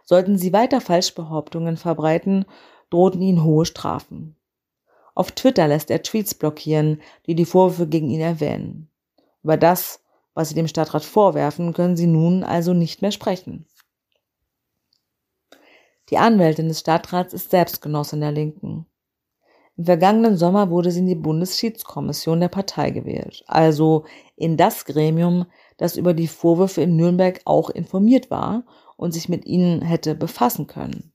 Sollten 0.04 0.40
sie 0.40 0.54
weiter 0.54 0.82
Falschbehauptungen 0.82 1.78
verbreiten, 1.78 2.46
drohten 2.90 3.22
ihnen 3.22 3.44
hohe 3.44 3.68
Strafen. 3.68 4.36
Auf 5.14 5.34
Twitter 5.34 5.68
lässt 5.68 5.92
er 5.92 6.02
Tweets 6.02 6.34
blockieren, 6.34 7.00
die 7.28 7.36
die 7.36 7.46
Vorwürfe 7.46 7.88
gegen 7.88 8.10
ihn 8.10 8.22
erwähnen. 8.22 8.91
Über 9.44 9.58
das, 9.58 10.04
was 10.34 10.50
sie 10.50 10.56
dem 10.56 10.68
Stadtrat 10.68 11.04
vorwerfen, 11.04 11.74
können 11.74 11.98
sie 11.98 12.08
nun 12.08 12.44
also 12.44 12.74
nicht 12.74 13.02
mehr 13.02 13.12
sprechen. 13.12 13.66
Die 16.10 16.18
Anwältin 16.18 16.68
des 16.68 16.82
Stadtrats 16.82 17.34
ist 17.34 17.52
selbst 17.52 17.82
Genossin 17.82 18.22
der 18.22 18.32
Linken. 18.32 18.86
Im 19.78 19.86
vergangenen 19.86 20.38
Sommer 20.38 20.70
wurde 20.70 20.92
sie 20.92 21.00
in 21.00 21.08
die 21.08 21.16
Bundesschiedskommission 21.16 22.42
der 22.42 22.50
Partei 22.50 22.92
gewählt, 22.92 23.44
also 23.48 24.06
in 24.36 24.58
das 24.58 24.86
Gremium, 24.86 25.46
das 25.78 25.96
über 25.96 26.14
die 26.14 26.28
Vorwürfe 26.28 26.82
in 26.82 26.98
Nürnberg 26.98 27.40
auch 27.46 27.70
informiert 27.70 28.30
war 28.30 28.66
und 28.98 29.14
sich 29.14 29.30
mit 29.30 29.46
ihnen 29.46 29.82
hätte 29.82 30.14
befassen 30.14 30.68
können. 30.68 31.14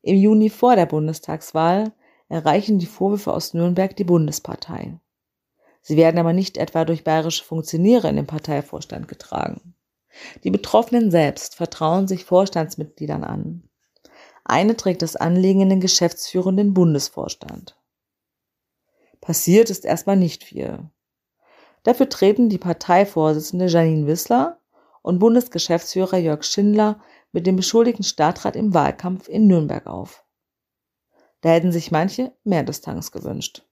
Im 0.00 0.16
Juni 0.16 0.50
vor 0.50 0.74
der 0.74 0.86
Bundestagswahl 0.86 1.92
erreichen 2.28 2.78
die 2.78 2.86
Vorwürfe 2.86 3.32
aus 3.32 3.54
Nürnberg 3.54 3.94
die 3.94 4.04
Bundespartei. 4.04 4.98
Sie 5.82 5.96
werden 5.96 6.18
aber 6.18 6.32
nicht 6.32 6.56
etwa 6.56 6.84
durch 6.84 7.04
bayerische 7.04 7.44
Funktionäre 7.44 8.08
in 8.08 8.16
den 8.16 8.26
Parteivorstand 8.26 9.08
getragen. 9.08 9.74
Die 10.44 10.50
Betroffenen 10.50 11.10
selbst 11.10 11.56
vertrauen 11.56 12.06
sich 12.06 12.24
Vorstandsmitgliedern 12.24 13.24
an. 13.24 13.68
Eine 14.44 14.76
trägt 14.76 15.02
das 15.02 15.16
Anliegen 15.16 15.62
in 15.62 15.68
den 15.70 15.80
geschäftsführenden 15.80 16.74
Bundesvorstand. 16.74 17.76
Passiert 19.20 19.70
ist 19.70 19.84
erstmal 19.84 20.16
nicht 20.16 20.44
viel. 20.44 20.90
Dafür 21.84 22.08
treten 22.08 22.48
die 22.48 22.58
Parteivorsitzende 22.58 23.66
Janine 23.66 24.06
Wissler 24.06 24.60
und 25.02 25.18
Bundesgeschäftsführer 25.18 26.18
Jörg 26.18 26.44
Schindler 26.44 27.00
mit 27.32 27.46
dem 27.46 27.56
beschuldigten 27.56 28.04
Stadtrat 28.04 28.56
im 28.56 28.74
Wahlkampf 28.74 29.28
in 29.28 29.46
Nürnberg 29.46 29.86
auf. 29.86 30.24
Da 31.40 31.50
hätten 31.50 31.72
sich 31.72 31.90
manche 31.90 32.32
mehr 32.44 32.62
Distanz 32.62 33.10
gewünscht. 33.10 33.64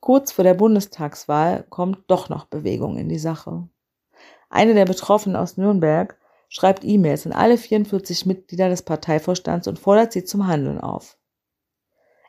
Kurz 0.00 0.32
vor 0.32 0.44
der 0.44 0.54
Bundestagswahl 0.54 1.64
kommt 1.68 2.04
doch 2.06 2.28
noch 2.30 2.46
Bewegung 2.46 2.96
in 2.96 3.08
die 3.08 3.18
Sache. 3.18 3.68
Eine 4.48 4.74
der 4.74 4.86
Betroffenen 4.86 5.36
aus 5.36 5.56
Nürnberg 5.56 6.18
schreibt 6.48 6.84
E-Mails 6.84 7.26
an 7.26 7.32
alle 7.32 7.58
44 7.58 8.26
Mitglieder 8.26 8.68
des 8.68 8.82
Parteivorstands 8.82 9.68
und 9.68 9.78
fordert 9.78 10.12
sie 10.12 10.24
zum 10.24 10.46
Handeln 10.46 10.80
auf. 10.80 11.16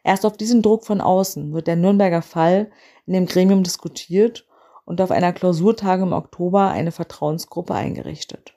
Erst 0.03 0.25
auf 0.25 0.37
diesen 0.37 0.61
Druck 0.61 0.85
von 0.85 1.01
außen 1.01 1.53
wird 1.53 1.67
der 1.67 1.75
Nürnberger 1.75 2.21
Fall 2.21 2.71
in 3.05 3.13
dem 3.13 3.25
Gremium 3.25 3.63
diskutiert 3.63 4.47
und 4.85 4.99
auf 5.01 5.11
einer 5.11 5.33
Klausurtage 5.33 6.03
im 6.03 6.13
Oktober 6.13 6.69
eine 6.69 6.91
Vertrauensgruppe 6.91 7.73
eingerichtet. 7.73 8.55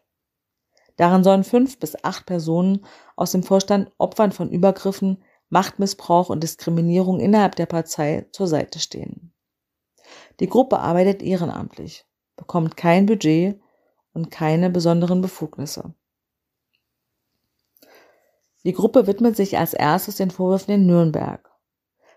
Darin 0.96 1.24
sollen 1.24 1.44
fünf 1.44 1.78
bis 1.78 1.96
acht 2.04 2.26
Personen 2.26 2.84
aus 3.16 3.32
dem 3.32 3.42
Vorstand 3.42 3.90
Opfern 3.98 4.32
von 4.32 4.50
Übergriffen 4.50 5.23
Machtmissbrauch 5.50 6.30
und 6.30 6.42
Diskriminierung 6.42 7.20
innerhalb 7.20 7.56
der 7.56 7.66
Partei 7.66 8.26
zur 8.32 8.46
Seite 8.46 8.78
stehen. 8.78 9.32
Die 10.40 10.48
Gruppe 10.48 10.78
arbeitet 10.78 11.22
ehrenamtlich, 11.22 12.04
bekommt 12.36 12.76
kein 12.76 13.06
Budget 13.06 13.60
und 14.12 14.30
keine 14.30 14.70
besonderen 14.70 15.20
Befugnisse. 15.20 15.94
Die 18.64 18.72
Gruppe 18.72 19.06
widmet 19.06 19.36
sich 19.36 19.58
als 19.58 19.74
erstes 19.74 20.16
den 20.16 20.30
Vorwürfen 20.30 20.74
in 20.74 20.86
Nürnberg. 20.86 21.50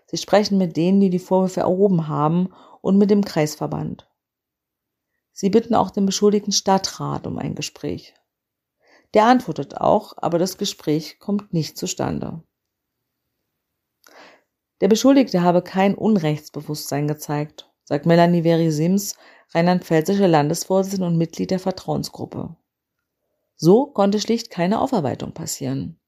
Sie 0.06 0.16
sprechen 0.16 0.56
mit 0.56 0.76
denen, 0.76 1.00
die 1.00 1.10
die 1.10 1.18
Vorwürfe 1.18 1.60
erhoben 1.60 2.08
haben 2.08 2.54
und 2.80 2.96
mit 2.96 3.10
dem 3.10 3.22
Kreisverband. 3.24 4.08
Sie 5.32 5.50
bitten 5.50 5.74
auch 5.74 5.90
den 5.90 6.06
beschuldigten 6.06 6.52
Stadtrat 6.52 7.26
um 7.26 7.38
ein 7.38 7.54
Gespräch. 7.54 8.14
Der 9.14 9.26
antwortet 9.26 9.76
auch, 9.76 10.14
aber 10.16 10.38
das 10.38 10.58
Gespräch 10.58 11.18
kommt 11.18 11.52
nicht 11.52 11.76
zustande. 11.76 12.42
Der 14.80 14.88
Beschuldigte 14.88 15.42
habe 15.42 15.62
kein 15.62 15.94
Unrechtsbewusstsein 15.94 17.08
gezeigt, 17.08 17.70
sagt 17.84 18.06
Melanie 18.06 18.42
Veri-Sims, 18.42 19.16
rheinland-pfälzische 19.54 20.26
Landesvorsitzende 20.26 21.06
und 21.06 21.16
Mitglied 21.16 21.50
der 21.50 21.58
Vertrauensgruppe. 21.58 22.54
So 23.56 23.86
konnte 23.86 24.20
schlicht 24.20 24.50
keine 24.50 24.80
Aufarbeitung 24.80 25.32
passieren. 25.32 25.98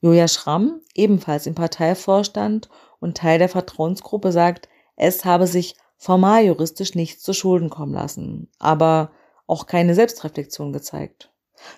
Julia 0.00 0.28
Schramm, 0.28 0.80
ebenfalls 0.94 1.46
im 1.46 1.54
Parteivorstand 1.54 2.68
und 3.00 3.16
Teil 3.16 3.38
der 3.38 3.48
Vertrauensgruppe, 3.48 4.30
sagt, 4.30 4.68
Es 4.96 5.24
habe 5.24 5.46
sich 5.46 5.76
formal 5.96 6.44
juristisch 6.44 6.94
nichts 6.94 7.22
zu 7.22 7.32
Schulden 7.32 7.70
kommen 7.70 7.94
lassen, 7.94 8.48
aber 8.58 9.10
auch 9.46 9.66
keine 9.66 9.94
Selbstreflexion 9.94 10.72
gezeigt. 10.72 11.32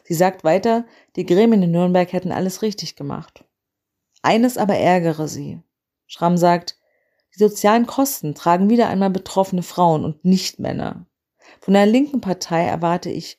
Sie 0.05 0.14
sagt 0.14 0.45
weiter, 0.45 0.85
die 1.14 1.25
Gremien 1.25 1.62
in 1.62 1.71
Nürnberg 1.71 2.12
hätten 2.12 2.33
alles 2.33 2.62
richtig 2.62 2.97
gemacht. 2.97 3.46
Eines 4.27 4.59
aber 4.59 4.75
ärgere 4.75 5.29
sie. 5.29 5.62
Schramm 6.09 6.37
sagt, 6.37 6.77
die 7.33 7.39
sozialen 7.39 7.87
Kosten 7.87 8.35
tragen 8.35 8.69
wieder 8.69 8.89
einmal 8.89 9.11
betroffene 9.11 9.62
Frauen 9.62 10.05
und 10.05 10.25
nicht 10.25 10.59
Männer. 10.59 11.07
Von 11.61 11.75
der 11.75 11.87
linken 11.87 12.21
Partei 12.21 12.65
erwarte 12.67 13.09
ich 13.09 13.39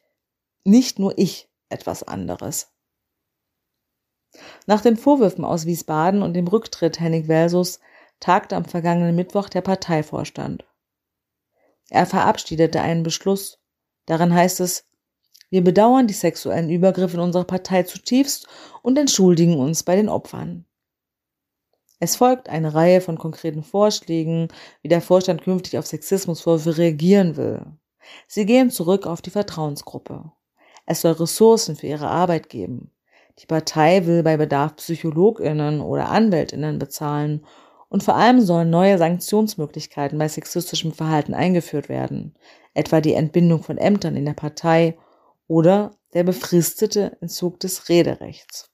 nicht 0.63 0.97
nur 0.97 1.17
ich 1.17 1.49
etwas 1.67 2.03
anderes. 2.03 2.71
Nach 4.65 4.79
den 4.79 4.95
Vorwürfen 4.95 5.43
aus 5.43 5.65
Wiesbaden 5.65 6.21
und 6.21 6.35
dem 6.35 6.47
Rücktritt 6.47 7.01
Henning 7.01 7.27
Welsus 7.27 7.81
tagte 8.21 8.55
am 8.55 8.63
vergangenen 8.63 9.17
Mittwoch 9.17 9.49
der 9.49 9.61
Parteivorstand. 9.63 10.63
Er 11.89 12.05
verabschiedete 12.05 12.79
einen 12.79 13.03
Beschluss. 13.03 13.59
Darin 14.05 14.33
heißt 14.33 14.61
es, 14.61 14.85
wir 15.49 15.65
bedauern 15.65 16.07
die 16.07 16.13
sexuellen 16.13 16.69
Übergriffe 16.69 17.17
in 17.17 17.23
unserer 17.23 17.43
Partei 17.43 17.83
zutiefst 17.83 18.47
und 18.83 18.97
entschuldigen 18.97 19.59
uns 19.59 19.83
bei 19.83 19.97
den 19.97 20.07
Opfern. 20.07 20.63
Es 21.99 22.15
folgt 22.15 22.49
eine 22.49 22.75
Reihe 22.75 23.01
von 23.01 23.17
konkreten 23.17 23.63
Vorschlägen, 23.63 24.49
wie 24.81 24.87
der 24.87 25.01
Vorstand 25.01 25.41
künftig 25.41 25.77
auf 25.77 25.87
Sexismusvorwürfe 25.87 26.77
reagieren 26.77 27.37
will. 27.37 27.65
Sie 28.27 28.45
gehen 28.45 28.69
zurück 28.69 29.07
auf 29.07 29.21
die 29.21 29.31
Vertrauensgruppe. 29.31 30.31
Es 30.85 31.01
soll 31.01 31.13
Ressourcen 31.13 31.75
für 31.75 31.87
ihre 31.87 32.07
Arbeit 32.07 32.49
geben. 32.49 32.91
Die 33.39 33.45
Partei 33.45 34.05
will 34.05 34.23
bei 34.23 34.37
Bedarf 34.37 34.77
Psychologinnen 34.77 35.81
oder 35.81 36.09
Anwältinnen 36.09 36.79
bezahlen 36.79 37.45
und 37.89 38.03
vor 38.03 38.15
allem 38.15 38.41
sollen 38.41 38.69
neue 38.69 38.97
Sanktionsmöglichkeiten 38.97 40.17
bei 40.17 40.27
sexistischem 40.27 40.91
Verhalten 40.91 41.33
eingeführt 41.33 41.89
werden, 41.89 42.35
etwa 42.73 43.01
die 43.01 43.13
Entbindung 43.13 43.63
von 43.63 43.77
Ämtern 43.77 44.15
in 44.15 44.25
der 44.25 44.33
Partei 44.33 44.97
oder 45.47 45.91
der 46.13 46.23
befristete 46.23 47.17
Entzug 47.21 47.59
des 47.59 47.89
Rederechts. 47.89 48.71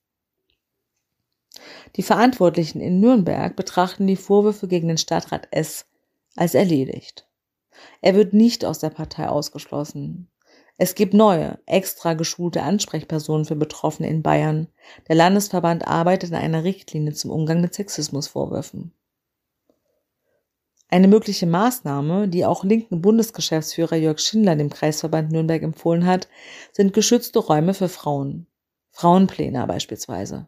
Die 1.95 2.03
Verantwortlichen 2.03 2.82
in 2.82 2.99
Nürnberg 2.99 3.56
betrachten 3.56 4.08
die 4.08 4.15
Vorwürfe 4.15 4.67
gegen 4.67 4.88
den 4.88 4.97
Stadtrat 4.97 5.47
S 5.51 5.86
als 6.36 6.56
erledigt. 6.56 7.27
Er 8.01 8.15
wird 8.15 8.34
nicht 8.34 8.65
aus 8.65 8.79
der 8.79 8.89
Partei 8.89 9.27
ausgeschlossen. 9.27 10.29
Es 10.77 10.95
gibt 10.95 11.13
neue, 11.13 11.60
extra 11.67 12.15
geschulte 12.15 12.63
Ansprechpersonen 12.63 13.45
für 13.45 13.56
Betroffene 13.56 14.10
in 14.10 14.23
Bayern. 14.23 14.67
Der 15.08 15.15
Landesverband 15.15 15.88
arbeitet 15.88 16.34
an 16.34 16.41
einer 16.41 16.63
Richtlinie 16.63 17.13
zum 17.13 17.29
Umgang 17.29 17.62
mit 17.62 17.75
Sexismusvorwürfen. 17.75 18.91
Eine 20.89 21.08
mögliche 21.08 21.47
Maßnahme, 21.47 22.27
die 22.27 22.45
auch 22.45 22.63
linken 22.63 23.01
Bundesgeschäftsführer 23.01 23.95
Jörg 23.95 24.19
Schindler 24.19 24.56
dem 24.56 24.69
Kreisverband 24.69 25.32
Nürnberg 25.32 25.62
empfohlen 25.63 26.06
hat, 26.06 26.27
sind 26.71 26.93
geschützte 26.93 27.39
Räume 27.39 27.73
für 27.73 27.89
Frauen. 27.89 28.47
Frauenpläne 28.91 29.65
beispielsweise. 29.65 30.47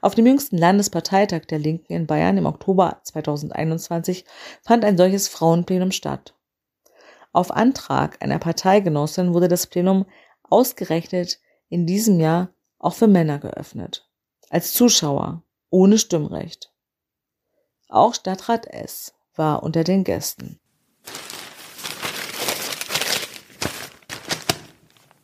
Auf 0.00 0.14
dem 0.14 0.26
jüngsten 0.26 0.58
Landesparteitag 0.58 1.46
der 1.46 1.58
Linken 1.58 1.92
in 1.92 2.06
Bayern 2.06 2.36
im 2.36 2.46
Oktober 2.46 3.00
2021 3.02 4.24
fand 4.62 4.84
ein 4.84 4.96
solches 4.96 5.28
Frauenplenum 5.28 5.90
statt. 5.90 6.34
Auf 7.32 7.50
Antrag 7.50 8.22
einer 8.22 8.38
Parteigenossin 8.38 9.34
wurde 9.34 9.48
das 9.48 9.66
Plenum 9.66 10.06
ausgerechnet 10.42 11.40
in 11.68 11.86
diesem 11.86 12.20
Jahr 12.20 12.50
auch 12.78 12.94
für 12.94 13.08
Männer 13.08 13.38
geöffnet. 13.38 14.08
Als 14.50 14.72
Zuschauer, 14.72 15.42
ohne 15.70 15.98
Stimmrecht. 15.98 16.72
Auch 17.88 18.14
Stadtrat 18.14 18.66
S 18.66 19.14
war 19.34 19.62
unter 19.62 19.84
den 19.84 20.04
Gästen. 20.04 20.60